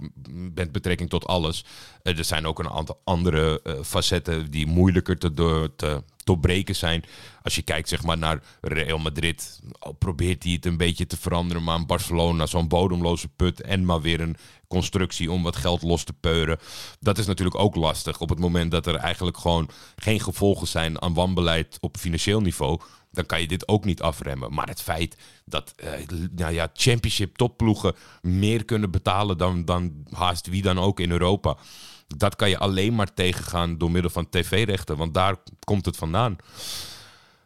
met 0.54 0.72
betrekking 0.72 1.10
tot 1.10 1.26
alles. 1.26 1.64
Uh, 2.02 2.18
er 2.18 2.24
zijn 2.24 2.46
ook 2.46 2.58
een 2.58 2.70
aantal 2.70 3.00
andere 3.04 3.60
uh, 3.64 3.74
facetten 3.82 4.50
die 4.50 4.66
moeilijker 4.66 5.18
te, 5.18 5.32
te, 5.76 6.02
doorbreken 6.24 6.76
zijn. 6.76 7.04
Als 7.42 7.54
je 7.54 7.62
kijkt 7.62 7.88
zeg 7.88 8.02
maar, 8.02 8.18
naar 8.18 8.42
Real 8.60 8.98
Madrid, 8.98 9.60
probeert 9.98 10.42
hij 10.42 10.52
het 10.52 10.66
een 10.66 10.76
beetje 10.76 11.06
te 11.06 11.16
veranderen. 11.16 11.64
Maar 11.64 11.78
in 11.78 11.86
Barcelona, 11.86 12.46
zo'n 12.46 12.68
bodemloze 12.68 13.28
put 13.28 13.60
en 13.60 13.84
maar 13.84 14.00
weer 14.00 14.20
een 14.20 14.36
constructie 14.68 15.30
om 15.30 15.42
wat 15.42 15.56
geld 15.56 15.82
los 15.82 16.04
te 16.04 16.12
peuren. 16.12 16.58
Dat 17.00 17.18
is 17.18 17.26
natuurlijk 17.26 17.58
ook 17.58 17.74
lastig 17.74 18.20
op 18.20 18.28
het 18.28 18.38
moment 18.38 18.70
dat 18.70 18.86
er 18.86 18.94
eigenlijk 18.94 19.36
gewoon 19.38 19.68
geen 19.96 20.20
gevolgen 20.20 20.66
zijn 20.66 21.02
aan 21.02 21.14
wanbeleid 21.14 21.78
op 21.80 21.96
financieel 21.96 22.40
niveau. 22.40 22.80
Dan 23.10 23.26
kan 23.26 23.40
je 23.40 23.48
dit 23.48 23.68
ook 23.68 23.84
niet 23.84 24.02
afremmen. 24.02 24.54
Maar 24.54 24.68
het 24.68 24.82
feit 24.82 25.16
dat 25.44 25.74
uh, 25.84 25.90
nou 26.30 26.54
ja, 26.54 26.70
championship 26.74 27.36
topploegen 27.36 27.94
meer 28.22 28.64
kunnen 28.64 28.90
betalen 28.90 29.38
dan, 29.38 29.64
dan 29.64 30.04
haast 30.10 30.46
wie 30.46 30.62
dan 30.62 30.78
ook 30.78 31.00
in 31.00 31.10
Europa. 31.10 31.56
Dat 32.06 32.36
kan 32.36 32.48
je 32.48 32.58
alleen 32.58 32.94
maar 32.94 33.14
tegengaan 33.14 33.78
door 33.78 33.90
middel 33.90 34.10
van 34.10 34.28
tv-rechten. 34.28 34.96
Want 34.96 35.14
daar 35.14 35.36
komt 35.64 35.86
het 35.86 35.96
vandaan. 35.96 36.36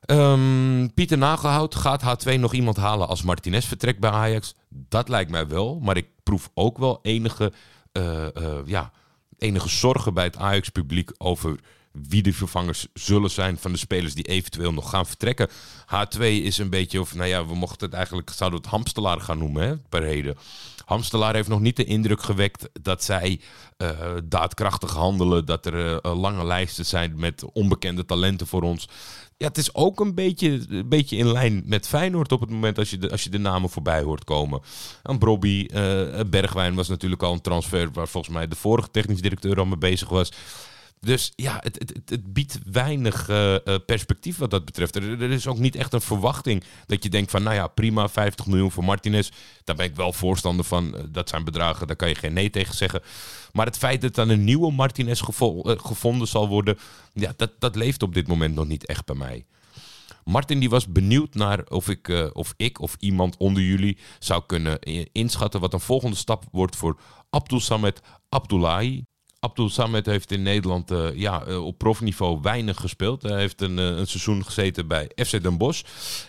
Um, 0.06 0.94
Pieter 0.94 1.18
Nagelhout, 1.18 1.74
gaat 1.74 2.02
H2 2.02 2.38
nog 2.38 2.52
iemand 2.52 2.76
halen 2.76 3.08
als 3.08 3.22
Martinez 3.22 3.66
vertrekt 3.66 4.00
bij 4.00 4.10
Ajax? 4.10 4.54
Dat 4.68 5.08
lijkt 5.08 5.30
mij 5.30 5.46
wel, 5.46 5.78
maar 5.80 5.96
ik 5.96 6.08
proef 6.22 6.50
ook 6.54 6.78
wel 6.78 6.98
enige, 7.02 7.52
uh, 7.92 8.26
uh, 8.34 8.58
ja, 8.64 8.90
enige 9.38 9.68
zorgen 9.68 10.14
bij 10.14 10.24
het 10.24 10.36
Ajax-publiek 10.36 11.10
over 11.18 11.58
wie 11.92 12.22
de 12.22 12.32
vervangers 12.32 12.86
zullen 12.94 13.30
zijn 13.30 13.58
van 13.58 13.72
de 13.72 13.78
spelers 13.78 14.14
die 14.14 14.24
eventueel 14.24 14.72
nog 14.72 14.90
gaan 14.90 15.06
vertrekken. 15.06 15.48
H2 15.86 16.20
is 16.20 16.58
een 16.58 16.70
beetje, 16.70 17.00
of 17.00 17.14
nou 17.14 17.28
ja, 17.28 17.46
we 17.46 17.54
mochten 17.54 17.86
het 17.86 17.96
eigenlijk, 17.96 18.30
zouden 18.30 18.60
het 18.60 18.68
hamstelaar 18.68 19.20
gaan 19.20 19.38
noemen, 19.38 19.62
hè, 19.62 19.76
per 19.76 20.02
heden. 20.02 20.36
Hamstelaar 20.88 21.34
heeft 21.34 21.48
nog 21.48 21.60
niet 21.60 21.76
de 21.76 21.84
indruk 21.84 22.22
gewekt 22.22 22.68
dat 22.82 23.04
zij 23.04 23.40
uh, 23.78 23.90
daadkrachtig 24.24 24.90
handelen, 24.90 25.44
dat 25.46 25.66
er 25.66 26.04
uh, 26.04 26.20
lange 26.20 26.44
lijsten 26.44 26.84
zijn 26.86 27.12
met 27.16 27.44
onbekende 27.52 28.04
talenten 28.04 28.46
voor 28.46 28.62
ons. 28.62 28.88
Ja, 29.36 29.46
het 29.46 29.58
is 29.58 29.74
ook 29.74 30.00
een 30.00 30.14
beetje, 30.14 30.64
een 30.68 30.88
beetje 30.88 31.16
in 31.16 31.32
lijn 31.32 31.62
met 31.66 31.88
Feyenoord 31.88 32.32
op 32.32 32.40
het 32.40 32.50
moment 32.50 32.78
als 32.78 32.90
je 32.90 32.98
de, 32.98 33.10
als 33.10 33.24
je 33.24 33.30
de 33.30 33.38
namen 33.38 33.70
voorbij 33.70 34.02
hoort 34.02 34.24
komen. 34.24 34.60
En 35.02 35.18
Brobby, 35.18 35.66
uh, 35.74 36.20
Bergwijn 36.26 36.74
was 36.74 36.88
natuurlijk 36.88 37.22
al 37.22 37.32
een 37.32 37.40
transfer 37.40 37.90
waar 37.92 38.08
volgens 38.08 38.34
mij 38.34 38.48
de 38.48 38.56
vorige 38.56 38.90
technisch 38.90 39.20
directeur 39.20 39.58
al 39.58 39.66
mee 39.66 39.78
bezig 39.78 40.08
was. 40.08 40.32
Dus 41.00 41.32
ja, 41.36 41.56
het, 41.60 41.78
het, 41.78 42.10
het 42.10 42.32
biedt 42.32 42.58
weinig 42.64 43.28
uh, 43.28 43.56
perspectief 43.86 44.36
wat 44.36 44.50
dat 44.50 44.64
betreft. 44.64 44.96
Er, 44.96 45.20
is 45.20 45.46
ook 45.46 45.58
niet 45.58 45.76
echt 45.76 45.92
een 45.92 46.00
verwachting 46.00 46.64
dat 46.86 47.02
je 47.02 47.10
denkt 47.10 47.30
van, 47.30 47.42
nou 47.42 47.54
ja, 47.54 47.66
prima, 47.66 48.08
50 48.08 48.46
miljoen 48.46 48.70
voor 48.70 48.84
Martinez. 48.84 49.30
Daar 49.64 49.76
ben 49.76 49.86
ik 49.86 49.96
wel 49.96 50.12
voorstander 50.12 50.64
van. 50.64 51.08
Dat 51.08 51.28
zijn 51.28 51.44
bedragen, 51.44 51.86
daar 51.86 51.96
kan 51.96 52.08
je 52.08 52.14
geen 52.14 52.32
nee 52.32 52.50
tegen 52.50 52.74
zeggen. 52.74 53.02
Maar 53.52 53.66
het 53.66 53.78
feit 53.78 54.00
dat 54.00 54.14
dan 54.14 54.28
een 54.28 54.44
nieuwe 54.44 54.72
Martinez 54.72 55.22
gevo 55.24 55.62
gevonden 55.62 56.28
zal 56.28 56.48
worden, 56.48 56.78
ja, 57.12 57.32
dat, 57.36 57.50
dat 57.58 57.76
leeft 57.76 58.02
op 58.02 58.14
dit 58.14 58.26
moment 58.26 58.54
nog 58.54 58.66
niet 58.66 58.86
echt 58.86 59.04
bij 59.04 59.16
mij. 59.16 59.44
Martin 60.24 60.58
die 60.58 60.70
was 60.70 60.92
benieuwd 60.92 61.34
naar 61.34 61.64
of 61.68 61.88
ik, 61.88 62.30
of 62.32 62.54
ik 62.56 62.80
of 62.80 62.96
iemand 62.98 63.36
onder 63.36 63.62
jullie 63.62 63.98
zou 64.18 64.42
kunnen 64.46 64.78
inschatten 65.12 65.60
wat 65.60 65.72
een 65.72 65.80
volgende 65.80 66.16
stap 66.16 66.44
wordt 66.50 66.76
voor 66.76 67.00
Abdul 67.30 67.60
Samet 67.60 68.00
Abdullahi. 68.28 69.04
Abdul 69.40 69.68
Samet 69.68 70.06
heeft 70.06 70.32
in 70.32 70.42
Nederland 70.42 70.90
uh, 70.90 71.14
ja, 71.14 71.48
uh, 71.48 71.64
op 71.64 71.78
profniveau 71.78 72.38
weinig 72.42 72.80
gespeeld. 72.80 73.22
Hij 73.22 73.38
heeft 73.38 73.60
een, 73.60 73.78
uh, 73.78 73.84
een 73.84 74.06
seizoen 74.06 74.44
gezeten 74.44 74.86
bij 74.88 75.10
FC 75.16 75.42
Den 75.42 75.58
Bosch. 75.58 75.82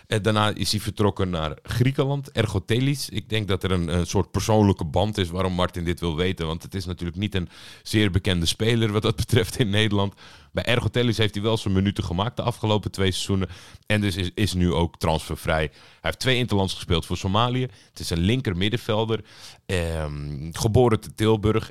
Daarna 0.06 0.54
is 0.54 0.70
hij 0.70 0.80
vertrokken 0.80 1.30
naar 1.30 1.58
Griekenland, 1.62 2.30
Ergotelis. 2.32 3.08
Ik 3.08 3.28
denk 3.28 3.48
dat 3.48 3.62
er 3.62 3.70
een, 3.70 3.88
een, 3.88 4.06
soort 4.06 4.30
persoonlijke 4.30 4.84
band 4.84 5.18
is 5.18 5.30
waarom 5.30 5.52
Martin 5.52 5.84
dit 5.84 6.00
wil 6.00 6.16
weten. 6.16 6.46
Want 6.46 6.62
het 6.62 6.74
is 6.74 6.84
natuurlijk 6.84 7.18
niet 7.18 7.34
een 7.34 7.48
zeer 7.82 8.10
bekende 8.10 8.46
speler 8.46 8.92
wat 8.92 9.02
dat 9.02 9.16
betreft 9.26 9.58
in 9.58 9.70
Nederland. 9.70 10.14
Bij 10.52 10.64
Ergotelis 10.64 11.18
heeft 11.18 11.34
hij 11.34 11.42
wel 11.42 11.56
zijn 11.56 11.74
minuten 11.74 12.04
gemaakt 12.04 12.36
de 12.36 12.42
afgelopen 12.42 12.90
twee 12.90 13.10
seizoenen. 13.10 13.48
En 13.86 14.00
dus 14.00 14.16
is, 14.16 14.30
is 14.34 14.52
nu 14.52 14.72
ook 14.72 14.98
transfervrij. 14.98 15.70
Hij 15.72 15.98
heeft 16.00 16.18
twee 16.18 16.36
interlands 16.36 16.74
gespeeld 16.74 17.06
voor 17.06 17.16
Somalië. 17.16 17.62
Het 17.62 18.00
is 18.00 18.10
een 18.10 18.20
linker 18.20 18.56
middenvelder. 18.56 19.24
Ehm, 19.66 20.50
geboren 20.52 21.00
te 21.00 21.14
Tilburg 21.14 21.70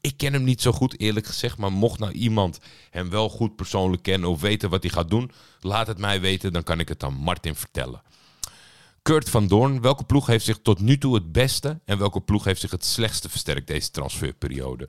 ik 0.00 0.16
ken 0.16 0.32
hem 0.32 0.44
niet 0.44 0.62
zo 0.62 0.72
goed, 0.72 1.00
eerlijk 1.00 1.26
gezegd. 1.26 1.58
Maar 1.58 1.72
mocht 1.72 1.98
nou 1.98 2.12
iemand 2.12 2.58
hem 2.90 3.10
wel 3.10 3.28
goed 3.28 3.56
persoonlijk 3.56 4.02
kennen 4.02 4.28
of 4.28 4.40
weten 4.40 4.70
wat 4.70 4.82
hij 4.82 4.92
gaat 4.92 5.10
doen, 5.10 5.30
laat 5.60 5.86
het 5.86 5.98
mij 5.98 6.20
weten. 6.20 6.52
Dan 6.52 6.62
kan 6.62 6.80
ik 6.80 6.88
het 6.88 7.02
aan 7.02 7.14
Martin 7.14 7.54
vertellen. 7.54 8.02
Kurt 9.02 9.30
van 9.30 9.46
Doorn, 9.46 9.80
welke 9.80 10.04
ploeg 10.04 10.26
heeft 10.26 10.44
zich 10.44 10.58
tot 10.62 10.80
nu 10.80 10.98
toe 10.98 11.14
het 11.14 11.32
beste 11.32 11.80
en 11.84 11.98
welke 11.98 12.20
ploeg 12.20 12.44
heeft 12.44 12.60
zich 12.60 12.70
het 12.70 12.84
slechtste 12.84 13.28
versterkt 13.28 13.66
deze 13.66 13.90
transferperiode? 13.90 14.88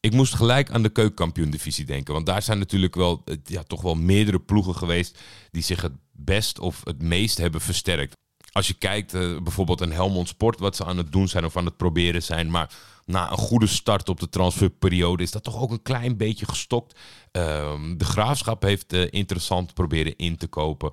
Ik 0.00 0.12
moest 0.12 0.34
gelijk 0.34 0.70
aan 0.70 0.82
de 0.82 0.88
keukenkampioen-divisie 0.88 1.84
denken. 1.84 2.14
Want 2.14 2.26
daar 2.26 2.42
zijn 2.42 2.58
natuurlijk 2.58 2.94
wel, 2.94 3.24
ja, 3.44 3.62
toch 3.62 3.82
wel 3.82 3.94
meerdere 3.94 4.40
ploegen 4.40 4.74
geweest 4.74 5.18
die 5.50 5.62
zich 5.62 5.82
het 5.82 5.92
best 6.12 6.58
of 6.58 6.80
het 6.84 7.02
meest 7.02 7.38
hebben 7.38 7.60
versterkt. 7.60 8.14
Als 8.52 8.66
je 8.66 8.74
kijkt, 8.74 9.14
uh, 9.14 9.40
bijvoorbeeld 9.40 9.80
een 9.80 9.92
Helmond 9.92 10.28
Sport, 10.28 10.58
wat 10.58 10.76
ze 10.76 10.84
aan 10.84 10.96
het 10.96 11.12
doen 11.12 11.28
zijn 11.28 11.44
of 11.44 11.56
aan 11.56 11.64
het 11.64 11.76
proberen 11.76 12.22
zijn. 12.22 12.50
Maar 12.50 12.70
na 13.06 13.30
een 13.30 13.38
goede 13.38 13.66
start 13.66 14.08
op 14.08 14.20
de 14.20 14.28
transferperiode 14.28 15.22
is 15.22 15.30
dat 15.30 15.44
toch 15.44 15.60
ook 15.60 15.70
een 15.70 15.82
klein 15.82 16.16
beetje 16.16 16.46
gestokt. 16.46 16.98
Um, 17.32 17.98
de 17.98 18.04
Graafschap 18.04 18.62
heeft 18.62 18.92
uh, 18.92 19.06
interessant 19.10 19.74
proberen 19.74 20.16
in 20.16 20.36
te 20.36 20.46
kopen. 20.46 20.90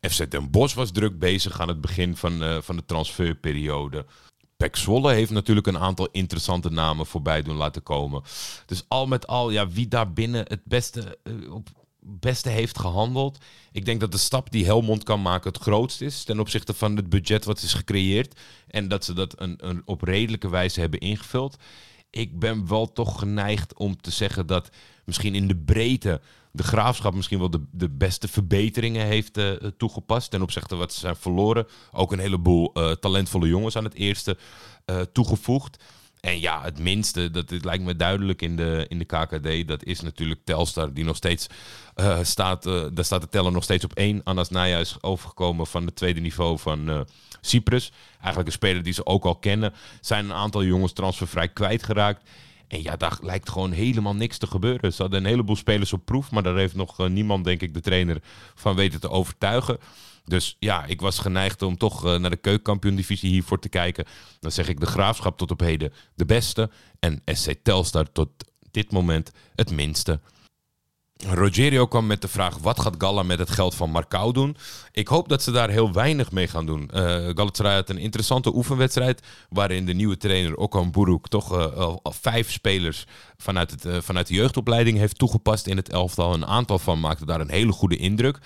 FC 0.00 0.30
Den 0.30 0.50
Bosch 0.50 0.74
was 0.74 0.90
druk 0.90 1.18
bezig 1.18 1.60
aan 1.60 1.68
het 1.68 1.80
begin 1.80 2.16
van, 2.16 2.42
uh, 2.42 2.60
van 2.60 2.76
de 2.76 2.84
transferperiode. 2.84 4.06
Pek 4.56 4.76
Zwolle 4.76 5.12
heeft 5.12 5.30
natuurlijk 5.30 5.66
een 5.66 5.78
aantal 5.78 6.08
interessante 6.12 6.70
namen 6.70 7.06
voorbij 7.06 7.42
doen 7.42 7.56
laten 7.56 7.82
komen. 7.82 8.22
Dus 8.66 8.84
al 8.88 9.06
met 9.06 9.26
al, 9.26 9.50
ja, 9.50 9.68
wie 9.68 9.88
daar 9.88 10.12
binnen 10.12 10.44
het 10.48 10.60
beste 10.64 11.18
uh, 11.24 11.54
op 11.54 11.68
beste 12.08 12.48
heeft 12.48 12.78
gehandeld. 12.78 13.38
Ik 13.72 13.84
denk 13.84 14.00
dat 14.00 14.12
de 14.12 14.18
stap 14.18 14.50
die 14.50 14.64
Helmond 14.64 15.04
kan 15.04 15.22
maken 15.22 15.52
het 15.52 15.62
grootst 15.62 16.00
is 16.00 16.24
ten 16.24 16.40
opzichte 16.40 16.74
van 16.74 16.96
het 16.96 17.08
budget 17.08 17.44
wat 17.44 17.62
is 17.62 17.74
gecreëerd. 17.74 18.40
En 18.68 18.88
dat 18.88 19.04
ze 19.04 19.12
dat 19.12 19.40
een, 19.40 19.54
een 19.68 19.82
op 19.84 20.02
redelijke 20.02 20.48
wijze 20.48 20.80
hebben 20.80 21.00
ingevuld. 21.00 21.56
Ik 22.10 22.38
ben 22.38 22.68
wel 22.68 22.92
toch 22.92 23.18
geneigd 23.18 23.74
om 23.74 24.00
te 24.00 24.10
zeggen 24.10 24.46
dat 24.46 24.70
misschien 25.04 25.34
in 25.34 25.48
de 25.48 25.56
breedte 25.56 26.20
de 26.52 26.62
graafschap 26.62 27.14
misschien 27.14 27.38
wel 27.38 27.50
de, 27.50 27.64
de 27.70 27.88
beste 27.88 28.28
verbeteringen 28.28 29.06
heeft 29.06 29.38
uh, 29.38 29.52
toegepast 29.76 30.30
ten 30.30 30.42
opzichte 30.42 30.76
wat 30.76 30.92
ze 30.92 31.00
zijn 31.00 31.16
verloren. 31.16 31.66
Ook 31.92 32.12
een 32.12 32.18
heleboel 32.18 32.70
uh, 32.74 32.92
talentvolle 32.92 33.48
jongens 33.48 33.76
aan 33.76 33.84
het 33.84 33.94
eerste 33.94 34.36
uh, 34.86 35.00
toegevoegd. 35.00 35.84
En 36.20 36.40
ja, 36.40 36.62
het 36.62 36.78
minste, 36.78 37.30
dat 37.30 37.50
het 37.50 37.64
lijkt 37.64 37.84
me 37.84 37.96
duidelijk 37.96 38.42
in 38.42 38.56
de, 38.56 38.86
in 38.88 38.98
de 38.98 39.04
KKD, 39.04 39.68
dat 39.68 39.84
is 39.84 40.00
natuurlijk 40.00 40.40
Telstar, 40.44 40.92
die 40.92 41.04
nog 41.04 41.16
steeds 41.16 41.46
uh, 41.96 42.18
staat, 42.22 42.66
uh, 42.66 42.84
daar 42.92 43.04
staat 43.04 43.20
de 43.20 43.28
teller 43.28 43.52
nog 43.52 43.62
steeds 43.62 43.84
op 43.84 43.92
één. 43.92 44.20
Anas 44.24 44.50
Naya 44.50 44.78
is 44.78 45.02
overgekomen 45.02 45.66
van 45.66 45.86
het 45.86 45.96
tweede 45.96 46.20
niveau 46.20 46.58
van 46.58 46.90
uh, 46.90 47.00
Cyprus. 47.40 47.92
Eigenlijk 48.16 48.46
een 48.46 48.52
speler 48.52 48.82
die 48.82 48.92
ze 48.92 49.06
ook 49.06 49.24
al 49.24 49.36
kennen. 49.36 49.74
Zijn 50.00 50.24
een 50.24 50.32
aantal 50.32 50.64
jongens 50.64 50.92
transfervrij 50.92 51.48
kwijtgeraakt. 51.48 52.28
En 52.68 52.82
ja, 52.82 52.96
daar 52.96 53.18
lijkt 53.22 53.50
gewoon 53.50 53.72
helemaal 53.72 54.14
niks 54.14 54.38
te 54.38 54.46
gebeuren. 54.46 54.92
Ze 54.92 55.02
hadden 55.02 55.20
een 55.20 55.30
heleboel 55.30 55.56
spelers 55.56 55.92
op 55.92 56.04
proef, 56.04 56.30
maar 56.30 56.42
daar 56.42 56.56
heeft 56.56 56.74
nog 56.74 57.08
niemand, 57.08 57.44
denk 57.44 57.62
ik, 57.62 57.74
de 57.74 57.80
trainer 57.80 58.22
van 58.54 58.76
weten 58.76 59.00
te 59.00 59.10
overtuigen. 59.10 59.78
Dus 60.24 60.56
ja, 60.58 60.84
ik 60.84 61.00
was 61.00 61.18
geneigd 61.18 61.62
om 61.62 61.76
toch 61.76 62.04
uh, 62.04 62.16
naar 62.16 62.30
de 62.30 62.36
keukenkampioen-divisie 62.36 63.30
hiervoor 63.30 63.58
te 63.58 63.68
kijken. 63.68 64.04
Dan 64.40 64.52
zeg 64.52 64.68
ik 64.68 64.80
de 64.80 64.86
Graafschap 64.86 65.38
tot 65.38 65.50
op 65.50 65.60
heden 65.60 65.92
de 66.14 66.24
beste. 66.24 66.70
En 66.98 67.22
SC 67.24 67.54
Telstar 67.62 68.12
tot 68.12 68.28
dit 68.70 68.92
moment 68.92 69.32
het 69.54 69.70
minste. 69.70 70.20
Rogerio 71.26 71.86
kwam 71.86 72.06
met 72.06 72.20
de 72.22 72.28
vraag: 72.28 72.58
wat 72.58 72.80
gaat 72.80 72.94
Galla 72.98 73.22
met 73.22 73.38
het 73.38 73.50
geld 73.50 73.74
van 73.74 73.90
Marcou 73.90 74.32
doen? 74.32 74.56
Ik 74.92 75.08
hoop 75.08 75.28
dat 75.28 75.42
ze 75.42 75.50
daar 75.50 75.70
heel 75.70 75.92
weinig 75.92 76.32
mee 76.32 76.48
gaan 76.48 76.66
doen. 76.66 76.90
Uh, 76.94 77.00
Galatasaray 77.00 77.74
had 77.74 77.88
een 77.88 77.98
interessante 77.98 78.54
oefenwedstrijd. 78.54 79.22
waarin 79.48 79.86
de 79.86 79.92
nieuwe 79.92 80.16
trainer 80.16 80.56
Okan 80.56 80.90
Buruk 80.90 81.26
toch 81.26 81.52
uh, 81.52 81.76
al, 81.76 82.00
vijf 82.20 82.52
spelers 82.52 83.06
vanuit, 83.36 83.70
het, 83.70 83.84
uh, 83.84 83.96
vanuit 84.00 84.26
de 84.26 84.34
jeugdopleiding 84.34 84.98
heeft 84.98 85.18
toegepast 85.18 85.66
in 85.66 85.76
het 85.76 85.88
elftal. 85.88 86.34
Een 86.34 86.46
aantal 86.46 86.78
van 86.78 87.00
maakte 87.00 87.26
daar 87.26 87.40
een 87.40 87.50
hele 87.50 87.72
goede 87.72 87.96
indruk. 87.96 88.38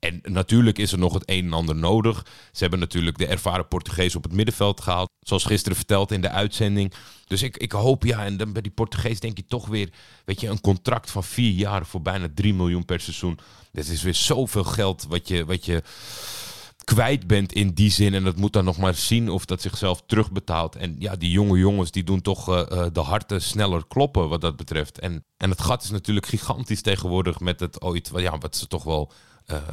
En 0.00 0.20
natuurlijk 0.22 0.78
is 0.78 0.92
er 0.92 0.98
nog 0.98 1.14
het 1.14 1.22
een 1.26 1.44
en 1.44 1.52
ander 1.52 1.76
nodig. 1.76 2.26
Ze 2.52 2.60
hebben 2.60 2.78
natuurlijk 2.78 3.18
de 3.18 3.26
ervaren 3.26 3.68
Portugees 3.68 4.16
op 4.16 4.22
het 4.22 4.32
middenveld 4.32 4.80
gehaald. 4.80 5.10
Zoals 5.20 5.44
gisteren 5.44 5.76
verteld 5.76 6.12
in 6.12 6.20
de 6.20 6.30
uitzending. 6.30 6.92
Dus 7.26 7.42
ik, 7.42 7.56
ik 7.56 7.72
hoop, 7.72 8.04
ja, 8.04 8.24
en 8.24 8.36
dan 8.36 8.52
bij 8.52 8.62
die 8.62 8.70
Portugees 8.70 9.20
denk 9.20 9.36
je 9.36 9.44
toch 9.46 9.66
weer, 9.66 9.90
weet 10.24 10.40
je, 10.40 10.48
een 10.48 10.60
contract 10.60 11.10
van 11.10 11.24
vier 11.24 11.52
jaar 11.52 11.86
voor 11.86 12.02
bijna 12.02 12.28
3 12.34 12.54
miljoen 12.54 12.84
per 12.84 13.00
seizoen. 13.00 13.38
Dat 13.72 13.86
is 13.86 14.02
weer 14.02 14.14
zoveel 14.14 14.64
geld 14.64 15.06
wat 15.08 15.28
je, 15.28 15.44
wat 15.44 15.64
je 15.64 15.82
kwijt 16.84 17.26
bent 17.26 17.52
in 17.52 17.70
die 17.70 17.90
zin. 17.90 18.14
En 18.14 18.24
dat 18.24 18.36
moet 18.36 18.52
dan 18.52 18.64
nog 18.64 18.78
maar 18.78 18.94
zien 18.94 19.28
of 19.28 19.44
dat 19.44 19.60
zichzelf 19.60 20.02
terugbetaalt. 20.06 20.76
En 20.76 20.96
ja, 20.98 21.16
die 21.16 21.30
jonge 21.30 21.58
jongens 21.58 21.90
die 21.90 22.04
doen 22.04 22.20
toch 22.20 22.48
uh, 22.48 22.86
de 22.92 23.00
harten 23.00 23.42
sneller 23.42 23.86
kloppen 23.86 24.28
wat 24.28 24.40
dat 24.40 24.56
betreft. 24.56 24.98
En, 24.98 25.24
en 25.36 25.50
het 25.50 25.60
gat 25.60 25.82
is 25.82 25.90
natuurlijk 25.90 26.26
gigantisch 26.26 26.82
tegenwoordig 26.82 27.40
met 27.40 27.60
het 27.60 27.82
ooit, 27.82 28.10
ja, 28.14 28.38
wat 28.38 28.56
ze 28.56 28.66
toch 28.66 28.84
wel 28.84 29.12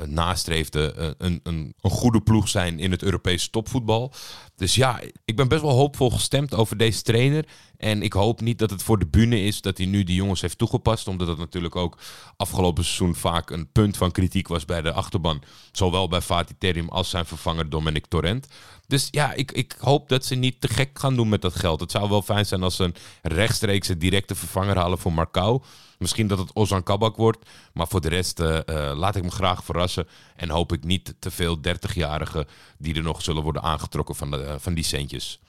nastreefde 0.06 0.94
uh, 0.98 1.06
een, 1.18 1.40
een, 1.44 1.74
een, 1.82 1.92
goede 1.92 2.22
ploeg 2.22 2.50
zijn 2.50 2.80
in 2.80 2.92
het 2.92 3.04
Europese 3.04 3.50
topvoetbal. 3.50 4.14
Dus 4.56 4.76
ja, 4.76 5.02
ik 5.26 5.36
ben 5.36 5.48
best 5.48 5.62
wel 5.62 5.72
hoopvol 5.72 6.10
gestemd 6.10 6.56
over 6.56 6.78
deze 6.78 7.02
trainer. 7.02 7.46
En 7.78 8.02
ik 8.02 8.14
hoop 8.14 8.42
niet 8.42 8.60
dat 8.60 8.70
het 8.70 8.84
voor 8.84 9.00
de 9.00 9.08
bühne 9.08 9.42
is 9.42 9.62
dat 9.62 9.78
hij 9.78 9.88
nu 9.88 10.04
die 10.04 10.16
jongens 10.16 10.42
heeft 10.42 10.58
toegepast. 10.58 11.08
Omdat 11.08 11.28
dat 11.28 11.38
natuurlijk 11.38 11.76
ook 11.76 11.98
afgelopen 12.38 12.84
seizoen 12.84 13.16
vaak 13.16 13.50
een 13.50 13.72
punt 13.72 13.98
van 13.98 14.12
kritiek 14.12 14.48
was 14.48 14.66
bij 14.66 14.82
de 14.82 14.92
achterban. 14.92 15.42
Zowel 15.72 16.08
bij 16.08 16.22
Fatih 16.22 16.56
Terim 16.58 16.90
als 16.90 17.10
zijn 17.10 17.26
vervanger 17.26 17.70
Dominic 17.70 18.06
Torrent. 18.06 18.48
Dus 18.88 19.08
ja, 19.12 19.34
ik, 19.34 19.52
ik 19.52 19.76
hoop 19.80 20.10
dat 20.10 20.26
ze 20.26 20.36
niet 20.36 20.62
te 20.62 20.68
gek 20.68 21.00
gaan 21.00 21.16
doen 21.16 21.30
met 21.30 21.42
dat 21.42 21.56
geld. 21.56 21.80
Het 21.80 21.92
zou 21.92 22.10
wel 22.10 22.22
fijn 22.22 22.46
zijn 22.46 22.64
als 22.64 22.76
ze 22.76 22.84
een 22.84 22.96
rechtstreekse 23.22 23.98
directe 23.98 24.36
vervanger 24.36 24.78
halen 24.78 24.98
voor 24.98 25.14
Marcou. 25.14 25.62
Misschien 25.98 26.28
dat 26.28 26.38
het 26.38 26.56
Ozan 26.56 26.84
Kabak 26.84 27.16
wordt. 27.16 27.50
Maar 27.74 27.88
voor 27.88 28.02
de 28.02 28.10
rest 28.10 28.40
uh, 28.40 28.60
uh, 28.66 28.92
laat 28.96 29.16
ik 29.16 29.24
me 29.24 29.32
graag 29.32 29.64
verrassen. 29.64 30.08
En 30.36 30.50
hoop 30.50 30.74
ik 30.74 30.84
niet 30.84 31.14
te 31.20 31.32
veel 31.32 31.58
30-jarigen 31.58 32.48
die 32.78 32.96
er 32.96 33.04
nog 33.04 33.22
zullen 33.22 33.44
worden 33.44 33.62
aangetrokken 33.62 34.16
van, 34.16 34.32
de, 34.32 34.38
uh, 34.38 34.54
van 34.58 34.74
die 34.74 34.84
centjes. 34.84 35.40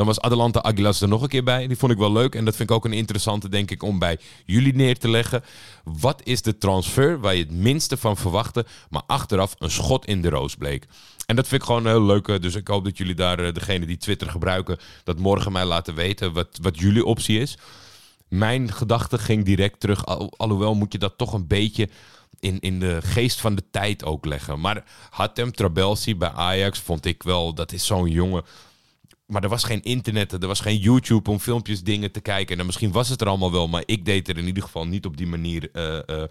Dan 0.00 0.08
was 0.08 0.20
Adelante 0.20 0.62
Aguilas 0.62 1.00
er 1.00 1.08
nog 1.08 1.22
een 1.22 1.28
keer 1.28 1.44
bij. 1.44 1.66
Die 1.66 1.76
vond 1.76 1.92
ik 1.92 1.98
wel 1.98 2.12
leuk. 2.12 2.34
En 2.34 2.44
dat 2.44 2.56
vind 2.56 2.70
ik 2.70 2.76
ook 2.76 2.84
een 2.84 2.92
interessante, 2.92 3.48
denk 3.48 3.70
ik, 3.70 3.82
om 3.82 3.98
bij 3.98 4.18
jullie 4.46 4.74
neer 4.74 4.98
te 4.98 5.08
leggen. 5.08 5.42
Wat 5.84 6.20
is 6.24 6.42
de 6.42 6.58
transfer 6.58 7.20
waar 7.20 7.34
je 7.34 7.42
het 7.42 7.52
minste 7.52 7.96
van 7.96 8.16
verwachtte, 8.16 8.66
maar 8.90 9.02
achteraf 9.06 9.54
een 9.58 9.70
schot 9.70 10.06
in 10.06 10.22
de 10.22 10.28
roos 10.28 10.54
bleek? 10.54 10.86
En 11.26 11.36
dat 11.36 11.48
vind 11.48 11.60
ik 11.60 11.66
gewoon 11.66 11.86
heel 11.86 12.02
leuk. 12.02 12.42
Dus 12.42 12.54
ik 12.54 12.68
hoop 12.68 12.84
dat 12.84 12.98
jullie 12.98 13.14
daar, 13.14 13.52
degene 13.52 13.86
die 13.86 13.96
Twitter 13.96 14.30
gebruiken, 14.30 14.78
dat 15.04 15.18
morgen 15.18 15.52
mij 15.52 15.64
laten 15.64 15.94
weten 15.94 16.32
wat, 16.32 16.58
wat 16.62 16.78
jullie 16.78 17.04
optie 17.04 17.40
is 17.40 17.58
mijn 18.28 18.72
gedachte 18.72 19.18
ging 19.18 19.44
direct 19.44 19.80
terug. 19.80 20.06
Al, 20.06 20.32
alhoewel 20.36 20.74
moet 20.74 20.92
je 20.92 20.98
dat 20.98 21.18
toch 21.18 21.32
een 21.32 21.46
beetje 21.46 21.88
in, 22.40 22.60
in 22.60 22.80
de 22.80 22.98
geest 23.02 23.40
van 23.40 23.54
de 23.54 23.62
tijd 23.70 24.04
ook 24.04 24.24
leggen. 24.24 24.60
Maar 24.60 24.84
Hatem 25.10 25.52
Trabelsi 25.52 26.16
bij 26.16 26.30
Ajax 26.30 26.78
vond 26.78 27.04
ik 27.04 27.22
wel, 27.22 27.54
dat 27.54 27.72
is 27.72 27.86
zo'n 27.86 28.10
jongen. 28.10 28.44
Maar 29.30 29.42
er 29.42 29.48
was 29.48 29.64
geen 29.64 29.82
internet, 29.82 30.32
er 30.32 30.46
was 30.46 30.60
geen 30.60 30.78
YouTube 30.78 31.30
om 31.30 31.38
filmpjes, 31.38 31.82
dingen 31.82 32.12
te 32.12 32.20
kijken. 32.20 32.58
En 32.58 32.66
misschien 32.66 32.92
was 32.92 33.08
het 33.08 33.20
er 33.20 33.26
allemaal 33.26 33.52
wel, 33.52 33.68
maar 33.68 33.82
ik 33.86 34.04
deed 34.04 34.28
er 34.28 34.38
in 34.38 34.46
ieder 34.46 34.62
geval 34.62 34.86
niet 34.86 35.06
op 35.06 35.16
die 35.16 35.26
manier. 35.26 35.68
Uh, 35.72 35.98
uh, 36.06 36.24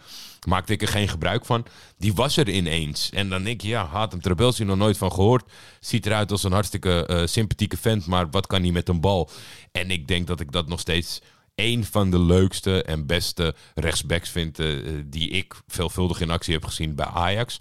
maakte 0.47 0.73
ik 0.73 0.81
er 0.81 0.88
geen 0.88 1.07
gebruik 1.07 1.45
van. 1.45 1.65
Die 1.97 2.13
was 2.13 2.38
er 2.38 2.49
ineens. 2.49 3.09
En 3.09 3.29
dan 3.29 3.43
denk 3.43 3.62
je, 3.62 3.67
ja, 3.67 3.85
Hatem 3.85 4.21
Trabelsi 4.21 4.63
nog 4.63 4.77
nooit 4.77 4.97
van 4.97 5.12
gehoord. 5.12 5.51
Ziet 5.79 6.05
eruit 6.05 6.31
als 6.31 6.43
een 6.43 6.51
hartstikke 6.51 7.07
uh, 7.09 7.25
sympathieke 7.25 7.77
vent, 7.77 8.05
maar 8.05 8.29
wat 8.29 8.47
kan 8.47 8.62
hij 8.62 8.71
met 8.71 8.89
een 8.89 9.01
bal? 9.01 9.29
En 9.71 9.91
ik 9.91 10.07
denk 10.07 10.27
dat 10.27 10.39
ik 10.39 10.51
dat 10.51 10.67
nog 10.67 10.79
steeds 10.79 11.21
een 11.55 11.85
van 11.85 12.12
de 12.12 12.19
leukste 12.19 12.83
en 12.83 13.05
beste 13.05 13.55
rechtsbacks 13.75 14.29
vind 14.29 14.59
die 15.05 15.29
ik 15.29 15.53
veelvuldig 15.67 16.21
in 16.21 16.29
actie 16.29 16.53
heb 16.53 16.65
gezien 16.65 16.95
bij 16.95 17.05
Ajax. 17.05 17.59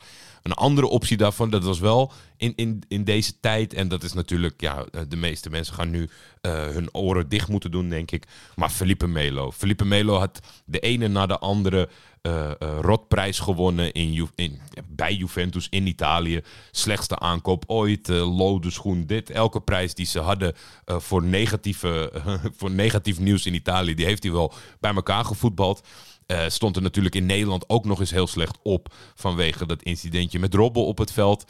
Een 0.48 0.54
andere 0.54 0.86
optie 0.86 1.16
daarvan, 1.16 1.50
dat 1.50 1.64
was 1.64 1.78
wel 1.78 2.12
in, 2.36 2.52
in, 2.56 2.82
in 2.88 3.04
deze 3.04 3.40
tijd. 3.40 3.74
En 3.74 3.88
dat 3.88 4.02
is 4.02 4.12
natuurlijk, 4.12 4.60
ja, 4.60 4.84
de 5.08 5.16
meeste 5.16 5.50
mensen 5.50 5.74
gaan 5.74 5.90
nu 5.90 6.02
uh, 6.02 6.66
hun 6.66 6.94
oren 6.94 7.28
dicht 7.28 7.48
moeten 7.48 7.70
doen, 7.70 7.88
denk 7.88 8.10
ik. 8.10 8.26
Maar 8.54 8.70
Felipe 8.70 9.06
Melo. 9.06 9.50
Felipe 9.50 9.84
Melo 9.84 10.18
had 10.18 10.40
de 10.64 10.78
ene 10.78 11.08
na 11.08 11.26
de 11.26 11.38
andere 11.38 11.88
uh, 12.22 12.50
uh, 12.62 12.78
rotprijs 12.80 13.38
gewonnen 13.38 13.92
in, 13.92 14.28
in, 14.34 14.60
bij 14.88 15.14
Juventus 15.14 15.66
in 15.70 15.86
Italië. 15.86 16.40
Slechtste 16.70 17.18
aankoop 17.18 17.64
ooit, 17.66 18.08
lode 18.08 18.70
schoen, 18.70 19.06
dit. 19.06 19.30
Elke 19.30 19.60
prijs 19.60 19.94
die 19.94 20.06
ze 20.06 20.18
hadden 20.18 20.54
voor, 20.84 21.22
negatieve, 21.22 22.12
voor 22.58 22.70
negatief 22.70 23.18
nieuws 23.18 23.46
in 23.46 23.54
Italië, 23.54 23.94
die 23.94 24.06
heeft 24.06 24.22
hij 24.22 24.32
wel 24.32 24.52
bij 24.80 24.94
elkaar 24.94 25.24
gevoetbald. 25.24 25.86
Uh, 26.32 26.44
stond 26.48 26.76
er 26.76 26.82
natuurlijk 26.82 27.14
in 27.14 27.26
Nederland 27.26 27.68
ook 27.68 27.84
nog 27.84 28.00
eens 28.00 28.10
heel 28.10 28.26
slecht 28.26 28.58
op 28.62 28.94
vanwege 29.14 29.66
dat 29.66 29.82
incidentje 29.82 30.38
met 30.38 30.54
Robben 30.54 30.84
op 30.84 30.98
het 30.98 31.12
veld. 31.12 31.44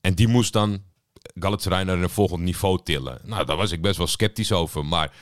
En 0.00 0.14
die 0.14 0.28
moest 0.28 0.52
dan 0.52 0.82
Galatasaray 1.34 1.82
naar 1.82 2.02
een 2.02 2.10
volgend 2.10 2.42
niveau 2.42 2.80
tillen. 2.82 3.20
Nou, 3.22 3.44
daar 3.44 3.56
was 3.56 3.70
ik 3.72 3.82
best 3.82 3.96
wel 3.96 4.06
sceptisch 4.06 4.52
over, 4.52 4.86
maar 4.86 5.12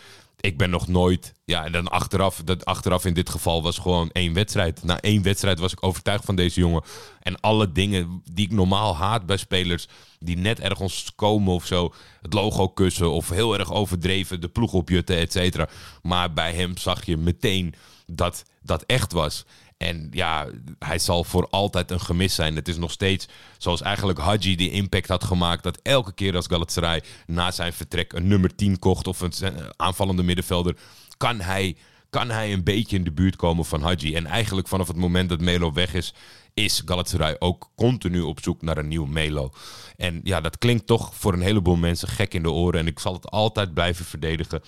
ik 0.41 0.59
ben 0.59 0.71
nog 0.71 0.89
nooit... 0.89 1.33
Ja, 1.45 1.65
en 1.65 1.73
dan 1.73 1.89
achteraf, 1.89 2.43
dat 2.45 2.65
achteraf 2.65 3.05
in 3.05 3.15
dit 3.15 3.31
geval 3.31 3.63
was 3.63 3.79
gewoon 3.79 4.11
één 4.13 4.33
wedstrijd. 4.33 4.83
Na 4.83 5.01
één 5.01 5.23
wedstrijd 5.23 5.59
was 5.59 5.73
ik 5.73 5.85
overtuigd 5.85 6.25
van 6.25 6.37
deze 6.37 6.61
jongen. 6.61 6.83
En 7.21 7.41
alle 7.41 7.73
dingen 7.73 8.23
die 8.33 8.45
ik 8.45 8.53
normaal 8.53 8.97
haat 8.97 9.27
bij 9.27 9.37
spelers 9.37 9.87
die 10.19 10.37
net 10.37 10.61
ergens 10.61 11.13
komen 11.17 11.55
of 11.55 11.67
zo. 11.67 11.95
Het 12.23 12.33
logo 12.33 12.69
kussen 12.69 13.11
of 13.11 13.29
heel 13.29 13.59
erg 13.59 13.73
overdreven, 13.73 14.41
de 14.41 14.49
ploeg 14.49 14.73
opjutten, 14.73 15.17
et 15.17 15.33
cetera. 15.33 15.69
Maar 16.03 16.33
bij 16.33 16.55
hem 16.55 16.77
zag 16.77 17.05
je 17.05 17.17
meteen 17.17 17.75
dat 18.15 18.45
dat 18.63 18.83
echt 18.83 19.13
was. 19.13 19.45
En 19.77 20.09
ja, 20.11 20.49
hij 20.79 20.99
zal 20.99 21.25
voor 21.25 21.49
altijd 21.51 21.91
een 21.91 22.01
gemis 22.01 22.35
zijn. 22.35 22.57
Het 22.57 22.69
is 22.69 22.77
nog 22.77 22.91
steeds 22.91 23.29
zoals 23.59 23.83
eigenlijk 23.83 24.19
Hadji 24.19 24.57
die 24.57 24.71
impact 24.71 25.09
had 25.09 25.25
gemaakt. 25.25 25.63
Dat 25.63 25.79
elke 25.83 26.13
keer 26.13 26.37
als 26.37 26.47
Galatasaray 26.47 27.03
na 27.27 27.51
zijn 27.51 27.73
vertrek 27.73 28.13
een 28.13 28.27
nummer 28.27 28.55
10 28.55 28.79
kocht 28.79 29.07
of 29.07 29.21
een 29.21 29.33
aanvallende 29.77 30.23
middenvelder, 30.23 30.77
kan 31.17 31.41
hij, 31.41 31.77
kan 32.11 32.31
hij 32.31 32.53
een 32.53 32.65
beetje 32.65 32.97
in 32.97 33.05
de 33.05 33.13
buurt 33.13 33.37
komen 33.37 33.65
van 33.65 33.83
Hadji. 33.83 34.15
En 34.15 34.27
eigenlijk 34.27 34.69
vanaf 34.69 34.89
het 34.89 34.97
moment 34.97 35.29
dat 35.29 35.41
Melo 35.41 35.73
weg 35.73 35.95
is, 35.95 36.15
is 36.55 36.83
Galatasaray 36.85 37.37
ook 37.39 37.71
continu 37.77 38.21
op 38.21 38.43
zoek 38.43 38.63
naar 38.63 38.79
een 38.79 38.89
nieuw 38.89 39.07
Melo. 39.07 39.51
En 39.97 40.21
ja, 40.25 40.41
dat 40.41 40.59
klinkt 40.59 40.87
toch 40.87 41.15
voor 41.15 41.33
een 41.33 41.43
heleboel 41.43 41.77
mensen 41.77 42.09
gek 42.09 42.35
in 42.35 42.43
de 42.43 42.51
oren. 42.51 42.81
En 42.81 42.87
ik 42.87 42.99
zal 42.99 43.13
het 43.13 43.31
altijd 43.31 43.75
blijven 43.75 44.05
verdedigen 44.05 44.63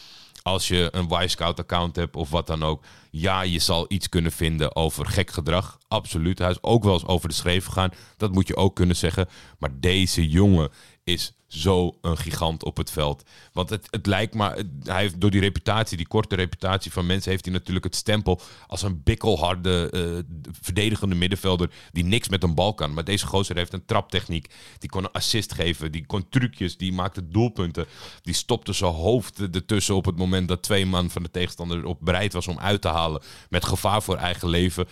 als 0.44 0.68
je 0.68 0.88
een 0.90 1.22
Y-Scout-account 1.22 1.96
hebt 1.96 2.16
of 2.16 2.30
wat 2.30 2.46
dan 2.46 2.62
ook. 2.62 2.84
Ja, 3.10 3.42
je 3.42 3.58
zal 3.58 3.84
iets 3.88 4.08
kunnen 4.08 4.32
vinden 4.32 4.76
over 4.76 5.06
gek 5.06 5.30
gedrag. 5.30 5.78
Absoluut. 5.88 6.38
Hij 6.38 6.50
is 6.50 6.62
ook 6.62 6.84
wel 6.84 6.92
eens 6.92 7.06
over 7.06 7.28
de 7.28 7.34
schreef 7.34 7.64
gegaan. 7.64 7.90
Dat 8.16 8.32
moet 8.32 8.48
je 8.48 8.56
ook 8.56 8.74
kunnen 8.74 8.96
zeggen. 8.96 9.28
Maar 9.58 9.70
deze 9.80 10.28
jongen 10.28 10.70
is 11.04 11.32
zo 11.54 11.98
een 12.00 12.16
gigant 12.16 12.64
op 12.64 12.76
het 12.76 12.90
veld. 12.90 13.22
Want 13.52 13.70
het, 13.70 13.86
het 13.90 14.06
lijkt 14.06 14.34
maar, 14.34 14.56
hij 14.82 15.00
heeft 15.00 15.20
door 15.20 15.30
die 15.30 15.40
reputatie, 15.40 15.96
die 15.96 16.06
korte 16.06 16.34
reputatie 16.34 16.92
van 16.92 17.06
mensen, 17.06 17.30
heeft 17.30 17.44
hij 17.44 17.54
natuurlijk 17.54 17.84
het 17.84 17.96
stempel 17.96 18.40
als 18.66 18.82
een 18.82 19.02
bikkelharde, 19.02 19.90
uh, 19.94 20.52
verdedigende 20.60 21.14
middenvelder 21.14 21.70
die 21.92 22.04
niks 22.04 22.28
met 22.28 22.42
een 22.42 22.54
bal 22.54 22.74
kan. 22.74 22.94
Maar 22.94 23.04
deze 23.04 23.26
gozer 23.26 23.56
heeft 23.56 23.72
een 23.72 23.84
traptechniek. 23.84 24.54
Die 24.78 24.90
kon 24.90 25.04
een 25.04 25.12
assist 25.12 25.52
geven, 25.52 25.92
die 25.92 26.06
kon 26.06 26.28
trucjes, 26.28 26.76
die 26.76 26.92
maakte 26.92 27.28
doelpunten. 27.28 27.86
Die 28.22 28.34
stopte 28.34 28.72
zijn 28.72 28.92
hoofd 28.92 29.38
ertussen 29.38 29.94
op 29.94 30.04
het 30.04 30.16
moment 30.16 30.48
dat 30.48 30.62
twee 30.62 30.86
man 30.86 31.10
van 31.10 31.22
de 31.22 31.30
tegenstander 31.30 31.84
op 31.84 31.98
bereid 32.00 32.32
was 32.32 32.48
om 32.48 32.58
uit 32.58 32.80
te 32.80 32.88
halen. 32.88 33.22
Met 33.48 33.64
gevaar 33.64 34.02
voor 34.02 34.16
eigen 34.16 34.48
leven. 34.48 34.86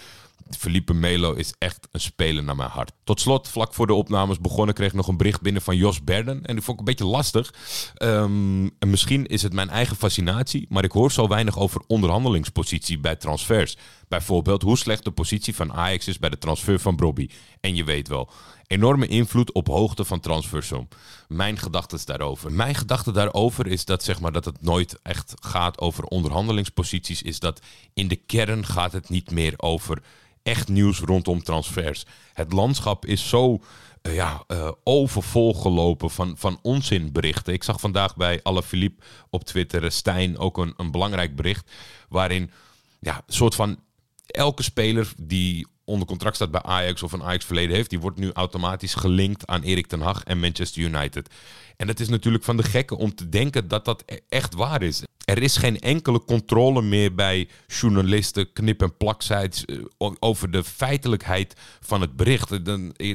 Felipe 0.59 0.95
Melo 0.95 1.33
is 1.33 1.55
echt 1.59 1.89
een 1.91 2.01
speler 2.01 2.43
naar 2.43 2.57
mijn 2.57 2.71
hart. 2.71 2.93
Tot 3.05 3.21
slot, 3.21 3.49
vlak 3.49 3.75
voor 3.75 3.87
de 3.87 3.95
opnames 3.95 4.41
begonnen, 4.41 4.75
kreeg 4.75 4.89
ik 4.89 4.95
nog 4.95 5.09
een 5.09 5.17
bericht 5.17 5.41
binnen 5.41 5.63
van 5.63 5.77
Jos 5.77 6.05
Berden. 6.05 6.45
En 6.45 6.55
die 6.55 6.65
vond 6.65 6.81
ik 6.81 6.87
een 6.87 6.95
beetje 6.95 7.13
lastig. 7.13 7.55
Um, 7.99 8.71
en 8.79 8.91
misschien 8.91 9.27
is 9.27 9.43
het 9.43 9.53
mijn 9.53 9.71
eigen 9.71 9.97
fascinatie, 9.97 10.67
maar 10.69 10.85
ik 10.85 10.93
hoor 10.93 11.13
zo 11.13 11.29
weinig 11.29 11.59
over 11.59 11.83
onderhandelingspositie 11.87 12.99
bij 12.99 13.17
transfers. 13.17 13.77
Bijvoorbeeld 14.09 14.63
hoe 14.63 14.79
slecht 14.79 15.05
de 15.05 15.11
positie 15.11 15.55
van 15.55 15.73
Ajax 15.73 16.09
is 16.09 16.19
bij 16.19 16.31
de 16.31 16.39
transfer 16.39 16.81
van 16.81 16.97
Brobby. 16.97 17.29
En 17.61 17.75
je 17.75 17.85
weet 17.85 18.09
wel, 18.09 18.31
enorme 18.67 19.07
invloed 19.07 19.53
op 19.53 19.67
hoogte 19.67 20.05
van 20.05 20.21
transfersom. 20.21 20.89
Mijn 21.29 21.59
gedachten 21.59 21.99
daarover. 22.05 22.53
Mijn 22.53 22.75
gedachte 22.75 23.13
daarover 23.13 23.67
is 23.67 23.85
dat, 23.85 24.05
zeg 24.05 24.21
maar, 24.21 24.33
dat 24.33 24.45
het 24.45 24.63
nooit 24.63 24.99
echt 25.03 25.35
gaat 25.41 25.81
over 25.81 26.05
onderhandelingsposities. 26.05 27.23
Is 27.23 27.39
dat 27.39 27.61
in 27.95 28.09
de 28.09 28.17
kern 28.17 28.67
gaat 28.67 28.93
het 28.93 29.09
niet 29.09 29.31
meer 29.31 29.55
over 29.57 30.03
echt 30.43 30.69
nieuws 30.69 31.01
rondom 31.01 31.43
transfers. 31.43 32.05
Het 32.33 32.53
landschap 32.53 33.07
is 33.07 33.29
zo 33.29 33.61
uh, 34.03 34.15
ja, 34.15 34.45
uh, 34.49 34.71
overvol 34.85 35.55
gelopen 35.55 36.11
van, 36.11 36.35
van 36.39 36.59
onzinberichten. 36.63 37.53
Ik 37.53 37.63
zag 37.63 37.81
vandaag 37.81 38.17
bij 38.17 38.41
Philippe 38.65 39.05
op 39.31 39.45
Twitter, 39.45 39.93
Stijn, 39.93 40.39
ook 40.39 40.59
een, 40.59 40.75
een 40.77 40.91
belangrijk 40.91 41.37
bericht. 41.37 41.71
Waarin 42.09 42.51
ja, 43.01 43.23
soort 43.27 43.55
van 43.55 43.79
elke 44.27 44.63
speler 44.63 45.13
die 45.17 45.67
onder 45.93 46.07
contract 46.07 46.37
staat 46.37 46.51
bij 46.51 46.63
Ajax 46.63 47.03
of 47.03 47.13
een 47.13 47.23
Ajax 47.23 47.45
verleden 47.45 47.77
heeft, 47.77 47.91
die 47.91 48.01
wordt 48.01 48.19
nu 48.19 48.31
automatisch 48.33 48.95
gelinkt 48.95 49.47
aan 49.47 49.63
Erik 49.63 49.87
ten 49.87 50.01
Hag 50.01 50.23
en 50.25 50.41
Manchester 50.41 50.83
United. 50.83 51.29
En 51.77 51.89
het 51.89 52.01
is 52.01 52.09
natuurlijk 52.09 52.45
van 52.45 52.57
de 52.57 52.63
gekken 52.63 52.97
om 52.97 53.15
te 53.15 53.29
denken 53.29 53.69
dat 53.69 53.85
dat 53.85 54.03
e- 54.07 54.17
echt 54.29 54.55
waar 54.55 54.83
is. 54.83 55.03
Er 55.25 55.43
is 55.43 55.57
geen 55.57 55.81
enkele 55.81 56.25
controle 56.25 56.83
meer 56.83 57.15
bij 57.15 57.49
journalisten, 57.67 58.53
knip- 58.53 58.83
en 58.83 58.97
plaksites 58.97 59.65
eh, 59.65 60.11
over 60.19 60.51
de 60.51 60.65
feitelijkheid 60.65 61.55
van 61.81 62.01
het 62.01 62.17
bericht. 62.17 62.51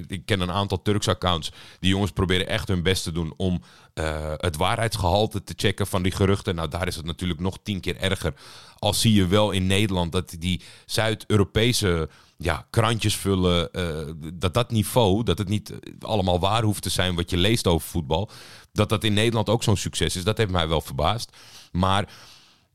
Ik 0.07 0.21
ken 0.25 0.39
een 0.39 0.51
aantal 0.51 0.81
Turks 0.81 1.07
accounts. 1.07 1.51
Die 1.79 1.89
jongens 1.89 2.11
proberen 2.11 2.47
echt 2.47 2.67
hun 2.67 2.83
best 2.83 3.03
te 3.03 3.11
doen 3.11 3.33
om 3.37 3.61
uh, 3.93 4.33
het 4.37 4.57
waarheidsgehalte 4.57 5.43
te 5.43 5.53
checken 5.55 5.87
van 5.87 6.03
die 6.03 6.11
geruchten. 6.11 6.55
Nou, 6.55 6.69
daar 6.69 6.87
is 6.87 6.95
het 6.95 7.05
natuurlijk 7.05 7.39
nog 7.39 7.57
tien 7.63 7.79
keer 7.79 7.97
erger. 7.97 8.33
Al 8.79 8.93
zie 8.93 9.13
je 9.13 9.27
wel 9.27 9.51
in 9.51 9.67
Nederland 9.67 10.11
dat 10.11 10.35
die 10.39 10.61
Zuid-Europese 10.85 12.09
ja, 12.37 12.67
krantjes 12.69 13.15
vullen, 13.15 13.69
uh, 13.71 14.13
dat 14.33 14.53
dat 14.53 14.71
niveau, 14.71 15.23
dat 15.23 15.37
het 15.37 15.47
niet 15.47 15.73
allemaal 15.99 16.39
waar 16.39 16.63
hoeft 16.63 16.81
te 16.81 16.89
zijn 16.89 17.15
wat 17.15 17.29
je 17.29 17.37
leest 17.37 17.67
over 17.67 17.87
voetbal, 17.87 18.29
dat 18.71 18.89
dat 18.89 19.03
in 19.03 19.13
Nederland 19.13 19.49
ook 19.49 19.63
zo'n 19.63 19.77
succes 19.77 20.15
is. 20.15 20.23
Dat 20.23 20.37
heeft 20.37 20.51
mij 20.51 20.67
wel 20.67 20.81
verbaasd. 20.81 21.35
Maar 21.71 22.09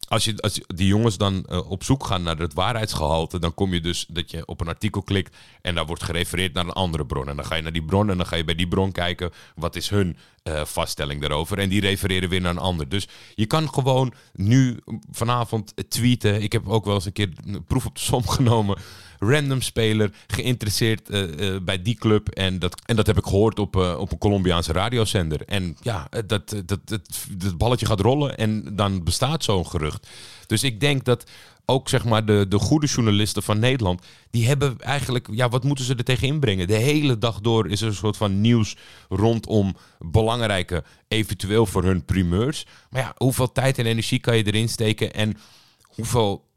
als, 0.09 0.25
je, 0.25 0.37
als 0.37 0.61
die 0.67 0.87
jongens 0.87 1.17
dan 1.17 1.47
uh, 1.49 1.71
op 1.71 1.85
zoek 1.85 2.05
gaan 2.05 2.23
naar 2.23 2.39
het 2.39 2.55
waarheidsgehalte, 2.55 3.39
dan 3.39 3.55
kom 3.55 3.75
je 3.75 3.81
dus 3.81 4.07
dat 4.09 4.31
je 4.31 4.47
op 4.47 4.61
een 4.61 4.69
artikel 4.69 5.03
klikt 5.03 5.37
en 5.61 5.75
daar 5.75 5.87
wordt 5.87 6.03
gerefereerd 6.03 6.55
naar 6.55 6.65
een 6.65 6.73
andere 6.73 7.07
bron. 7.07 7.29
En 7.29 7.37
dan 7.37 7.45
ga 7.45 7.55
je 7.55 7.63
naar 7.63 7.73
die 7.73 7.85
bron 7.85 8.11
en 8.11 8.17
dan 8.17 8.27
ga 8.27 8.37
je 8.37 8.45
bij 8.45 8.55
die 8.55 8.69
bron 8.69 8.93
kijken 8.93 9.31
wat 9.55 9.77
is 9.77 9.89
hun 9.89 10.17
vaststelling 10.65 11.21
daarover. 11.21 11.59
En 11.59 11.69
die 11.69 11.81
refereren 11.81 12.29
weer 12.29 12.41
naar 12.41 12.51
een 12.51 12.59
ander. 12.59 12.89
Dus 12.89 13.09
je 13.35 13.47
kan 13.47 13.73
gewoon 13.73 14.13
nu 14.33 14.79
vanavond 15.11 15.75
tweeten. 15.89 16.43
Ik 16.43 16.53
heb 16.53 16.69
ook 16.69 16.85
wel 16.85 16.95
eens 16.95 17.05
een 17.05 17.13
keer 17.13 17.33
een 17.45 17.65
proef 17.65 17.87
op 17.87 17.95
de 17.95 18.01
som 18.01 18.29
genomen 18.39 18.79
random 19.23 19.61
speler 19.61 20.11
geïnteresseerd 20.27 21.11
uh, 21.11 21.57
bij 21.63 21.83
die 21.83 21.95
club. 21.95 22.29
En 22.29 22.59
dat, 22.59 22.83
en 22.87 22.97
dat 22.97 23.07
heb 23.07 23.19
ik 23.19 23.25
gehoord 23.25 23.59
op, 23.59 23.77
uh, 23.77 23.99
op 23.99 24.13
een 24.13 24.19
Colombiaanse 24.19 24.73
radiozender. 24.73 25.43
En 25.47 25.77
ja, 25.83 26.09
dat, 26.11 26.49
dat, 26.49 26.67
dat, 26.67 27.01
dat, 27.31 27.59
balletje 27.59 27.87
gaat 27.87 28.01
rollen 28.01 28.37
en 28.37 28.77
dan 28.77 29.05
bestaat 29.05 29.45
zo'n 29.45 29.67
gerucht. 29.67 30.09
Dus 30.47 30.63
ik 30.63 30.81
denk 30.81 31.05
dat 31.05 31.31
ook 31.65 31.89
zeg 31.89 32.05
maar 32.05 32.25
de, 32.25 32.47
de 32.49 32.59
goede 32.59 32.87
journalisten 32.87 33.43
van 33.43 33.59
Nederland, 33.59 34.03
die 34.31 34.47
hebben 34.47 34.79
eigenlijk, 34.79 35.29
ja, 35.31 35.49
wat 35.49 35.65
moeten 35.65 35.85
ze 35.85 35.95
er 35.95 36.05
tegen 36.05 36.29
inbrengen? 36.29 36.67
De 36.67 36.75
hele 36.75 37.19
dag 37.19 37.41
door 37.41 37.69
is 37.69 37.81
er 37.81 37.87
een 37.87 37.95
soort 37.95 38.17
van 38.17 38.41
nieuws 38.41 38.77
rondom 39.09 39.77
belangrijke, 39.99 40.85
eventueel 41.09 41.67
voor 41.67 41.85
hun 41.85 42.05
primeurs. 42.05 42.67
Maar 42.91 43.03
ja, 43.03 43.15
hoeveel 43.17 43.53
tijd 43.53 43.79
en 43.79 43.87
energie 43.87 44.19
kan 44.21 44.37
je 44.37 44.47
erin 44.47 44.69
steken 44.69 45.13
en 45.13 45.37
hoeveel 45.83 46.51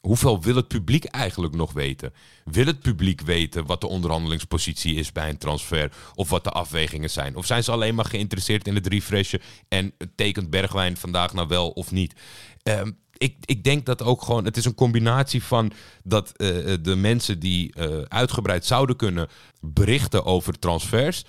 Hoeveel 0.00 0.42
wil 0.42 0.56
het 0.56 0.68
publiek 0.68 1.04
eigenlijk 1.04 1.54
nog 1.54 1.72
weten? 1.72 2.12
Wil 2.44 2.66
het 2.66 2.80
publiek 2.80 3.20
weten 3.20 3.66
wat 3.66 3.80
de 3.80 3.86
onderhandelingspositie 3.86 4.94
is 4.94 5.12
bij 5.12 5.28
een 5.28 5.38
transfer? 5.38 5.92
Of 6.14 6.30
wat 6.30 6.44
de 6.44 6.50
afwegingen 6.50 7.10
zijn? 7.10 7.36
Of 7.36 7.46
zijn 7.46 7.64
ze 7.64 7.70
alleen 7.70 7.94
maar 7.94 8.04
geïnteresseerd 8.04 8.66
in 8.66 8.74
het 8.74 8.86
refreshen 8.86 9.40
en 9.68 9.92
tekent 10.14 10.50
Bergwijn 10.50 10.96
vandaag 10.96 11.32
nou 11.32 11.48
wel 11.48 11.70
of 11.70 11.90
niet? 11.90 12.14
Um, 12.62 12.98
ik, 13.16 13.36
ik 13.44 13.64
denk 13.64 13.86
dat 13.86 14.02
ook 14.02 14.22
gewoon, 14.22 14.44
het 14.44 14.56
is 14.56 14.64
een 14.64 14.74
combinatie 14.74 15.42
van 15.42 15.72
dat 16.04 16.32
uh, 16.36 16.74
de 16.82 16.96
mensen 16.96 17.38
die 17.38 17.72
uh, 17.76 18.00
uitgebreid 18.08 18.64
zouden 18.64 18.96
kunnen 18.96 19.28
berichten 19.60 20.24
over 20.24 20.58
transfers, 20.58 21.24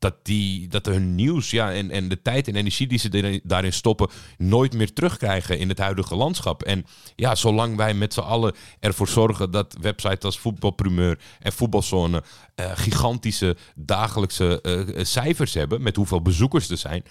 dat, 0.00 0.14
die, 0.22 0.68
dat 0.68 0.86
hun 0.86 1.14
nieuws 1.14 1.50
ja, 1.50 1.72
en, 1.72 1.90
en 1.90 2.08
de 2.08 2.22
tijd 2.22 2.48
en 2.48 2.54
energie 2.54 2.86
die 2.86 2.98
ze 2.98 3.40
daarin 3.44 3.72
stoppen, 3.72 4.08
nooit 4.38 4.74
meer 4.74 4.92
terugkrijgen 4.92 5.58
in 5.58 5.68
het 5.68 5.78
huidige 5.78 6.14
landschap. 6.14 6.62
En 6.62 6.86
ja, 7.16 7.34
zolang 7.34 7.76
wij 7.76 7.94
met 7.94 8.14
z'n 8.14 8.20
allen 8.20 8.54
ervoor 8.78 9.08
zorgen 9.08 9.50
dat 9.50 9.76
websites 9.80 10.24
als 10.24 10.38
Voetbalprimeur 10.38 11.18
en 11.40 11.52
Voetbalzone 11.52 12.22
uh, 12.56 12.70
gigantische 12.74 13.56
dagelijkse 13.74 14.58
uh, 14.62 15.04
cijfers 15.04 15.54
hebben 15.54 15.82
met 15.82 15.96
hoeveel 15.96 16.22
bezoekers 16.22 16.70
er 16.70 16.76
zijn. 16.76 17.04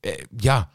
Uh, 0.00 0.12
ja. 0.36 0.70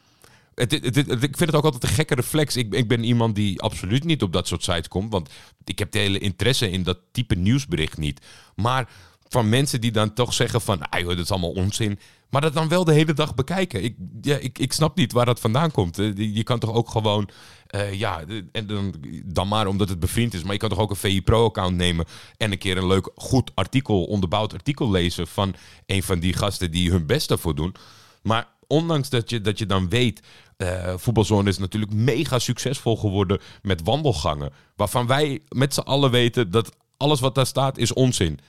Ik 0.54 1.36
vind 1.36 1.38
het 1.38 1.54
ook 1.54 1.64
altijd 1.64 1.82
een 1.82 1.88
gekke 1.88 2.14
reflex. 2.14 2.56
Ik, 2.56 2.74
ik, 2.74 2.88
ben 2.88 3.04
iemand 3.04 3.34
die 3.34 3.60
absoluut 3.60 4.04
niet 4.04 4.22
op 4.22 4.32
dat 4.32 4.46
soort 4.48 4.62
sites 4.62 4.88
komt. 4.88 5.12
Want 5.12 5.30
ik 5.64 5.78
heb 5.78 5.90
de 5.90 5.98
hele 5.98 6.18
interesse 6.18 6.70
in 6.70 6.82
dat 6.82 6.98
type 7.12 7.34
nieuwsbericht 7.34 7.98
niet. 7.98 8.20
Maar 8.54 8.88
van 9.34 9.48
mensen 9.48 9.80
die 9.80 9.92
dan 9.92 10.12
toch 10.12 10.32
zeggen 10.32 10.60
van, 10.60 10.88
ah 10.88 11.06
dat 11.06 11.18
is 11.18 11.30
allemaal 11.30 11.50
onzin. 11.50 11.98
Maar 12.30 12.40
dat 12.40 12.54
dan 12.54 12.68
wel 12.68 12.84
de 12.84 12.92
hele 12.92 13.12
dag 13.12 13.34
bekijken. 13.34 13.84
Ik, 13.84 13.96
ja, 14.20 14.36
ik, 14.36 14.58
ik 14.58 14.72
snap 14.72 14.96
niet 14.96 15.12
waar 15.12 15.26
dat 15.26 15.40
vandaan 15.40 15.70
komt. 15.70 15.96
Je 16.16 16.42
kan 16.42 16.58
toch 16.58 16.72
ook 16.72 16.88
gewoon, 16.88 17.28
uh, 17.70 17.92
ja, 17.92 18.24
en 18.52 18.66
dan, 18.66 18.94
dan 19.24 19.48
maar 19.48 19.66
omdat 19.66 19.88
het 19.88 20.00
bevriend 20.00 20.34
is. 20.34 20.42
Maar 20.42 20.52
je 20.52 20.58
kan 20.58 20.68
toch 20.68 20.78
ook 20.78 20.90
een 20.90 20.96
VI 20.96 21.22
Pro-account 21.22 21.76
nemen 21.76 22.04
en 22.36 22.52
een 22.52 22.58
keer 22.58 22.76
een 22.76 22.86
leuk, 22.86 23.10
goed 23.14 23.50
artikel, 23.54 24.04
onderbouwd 24.04 24.52
artikel 24.52 24.90
lezen 24.90 25.26
van 25.26 25.54
een 25.86 26.02
van 26.02 26.18
die 26.18 26.32
gasten 26.32 26.70
die 26.70 26.90
hun 26.90 27.06
best 27.06 27.30
ervoor 27.30 27.54
doen. 27.54 27.74
Maar 28.22 28.48
ondanks 28.66 29.08
dat 29.08 29.30
je, 29.30 29.40
dat 29.40 29.58
je 29.58 29.66
dan 29.66 29.88
weet, 29.88 30.22
uh, 30.58 30.94
voetbalzone 30.96 31.48
is 31.48 31.58
natuurlijk 31.58 31.92
mega 31.92 32.38
succesvol 32.38 32.96
geworden 32.96 33.40
met 33.62 33.82
wandelgangen. 33.84 34.52
Waarvan 34.76 35.06
wij 35.06 35.40
met 35.48 35.74
z'n 35.74 35.80
allen 35.80 36.10
weten 36.10 36.50
dat 36.50 36.76
alles 36.96 37.20
wat 37.20 37.34
daar 37.34 37.46
staat 37.46 37.78
is 37.78 37.92
onzin. 37.92 38.40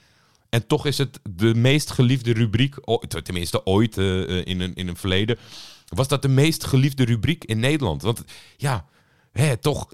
En 0.49 0.67
toch 0.67 0.86
is 0.86 0.97
het 0.97 1.19
de 1.29 1.55
meest 1.55 1.91
geliefde 1.91 2.34
rubriek, 2.34 2.75
tenminste 3.23 3.65
ooit 3.65 3.97
uh, 3.97 4.45
in, 4.45 4.62
een, 4.62 4.73
in 4.73 4.88
een 4.88 4.97
verleden, 4.97 5.38
was 5.86 6.08
dat 6.08 6.21
de 6.21 6.27
meest 6.27 6.63
geliefde 6.63 7.05
rubriek 7.05 7.43
in 7.43 7.60
Nederland. 7.60 8.01
Want 8.01 8.23
ja, 8.58 8.86
hè, 9.31 9.58
toch, 9.58 9.88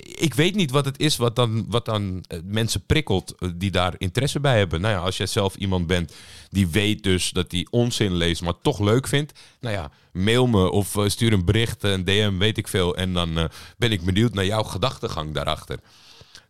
ik 0.00 0.34
weet 0.34 0.54
niet 0.54 0.70
wat 0.70 0.84
het 0.84 0.98
is 0.98 1.16
wat 1.16 1.36
dan, 1.36 1.66
wat 1.68 1.84
dan 1.84 2.24
eh, 2.28 2.38
mensen 2.44 2.86
prikkelt 2.86 3.34
die 3.56 3.70
daar 3.70 3.94
interesse 3.98 4.40
bij 4.40 4.58
hebben. 4.58 4.80
Nou 4.80 4.94
ja, 4.94 5.00
als 5.00 5.16
jij 5.16 5.26
zelf 5.26 5.56
iemand 5.56 5.86
bent 5.86 6.12
die 6.50 6.68
weet 6.68 7.02
dus 7.02 7.30
dat 7.30 7.52
hij 7.52 7.66
onzin 7.70 8.14
leest, 8.14 8.42
maar 8.42 8.60
toch 8.62 8.78
leuk 8.78 9.06
vindt. 9.06 9.38
Nou 9.60 9.74
ja, 9.74 9.90
mail 10.12 10.46
me 10.46 10.70
of 10.70 10.96
stuur 11.06 11.32
een 11.32 11.44
bericht, 11.44 11.82
een 11.82 12.04
DM, 12.04 12.38
weet 12.38 12.58
ik 12.58 12.68
veel. 12.68 12.96
En 12.96 13.12
dan 13.12 13.48
ben 13.76 13.92
ik 13.92 14.02
benieuwd 14.02 14.34
naar 14.34 14.46
jouw 14.46 14.62
gedachtegang 14.62 15.34
daarachter. 15.34 15.80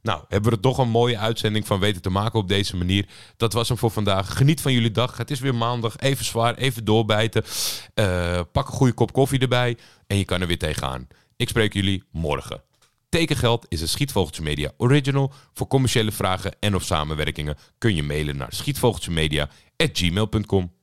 Nou, 0.07 0.21
hebben 0.29 0.51
we 0.51 0.57
er 0.57 0.63
toch 0.63 0.79
een 0.79 0.89
mooie 0.89 1.19
uitzending 1.19 1.67
van 1.67 1.81
weten 1.81 2.03
te 2.03 2.11
maken 2.11 2.39
op 2.39 2.49
deze 2.49 2.77
manier. 2.77 3.07
Dat 3.37 3.53
was 3.53 3.69
hem 3.69 3.79
voor 3.79 3.91
vandaag. 3.91 4.37
Geniet 4.37 4.61
van 4.61 4.73
jullie 4.73 4.91
dag. 4.91 5.17
Het 5.17 5.31
is 5.31 5.41
weer 5.41 5.55
maandag. 5.55 5.97
Even 5.97 6.25
zwaar, 6.25 6.55
even 6.55 6.85
doorbijten. 6.85 7.45
Uh, 7.95 8.41
pak 8.53 8.69
een 8.69 8.75
goede 8.75 8.93
kop 8.93 9.13
koffie 9.13 9.39
erbij 9.39 9.77
en 10.07 10.17
je 10.17 10.25
kan 10.25 10.41
er 10.41 10.47
weer 10.47 10.59
tegenaan. 10.59 11.09
Ik 11.37 11.49
spreek 11.49 11.73
jullie 11.73 12.03
morgen. 12.11 12.63
Tekengeld 13.09 13.67
is 13.69 13.81
een 13.81 13.89
Schietvogeltje 13.89 14.43
Media 14.43 14.71
original. 14.77 15.33
Voor 15.53 15.67
commerciële 15.67 16.13
vragen 16.13 16.57
en 16.61 16.75
of 16.75 16.83
samenwerkingen 16.83 17.57
kun 17.79 17.95
je 17.95 18.03
mailen 18.03 18.37
naar 18.37 18.53
schietvogeltjemedia.gmail.com. 18.53 20.76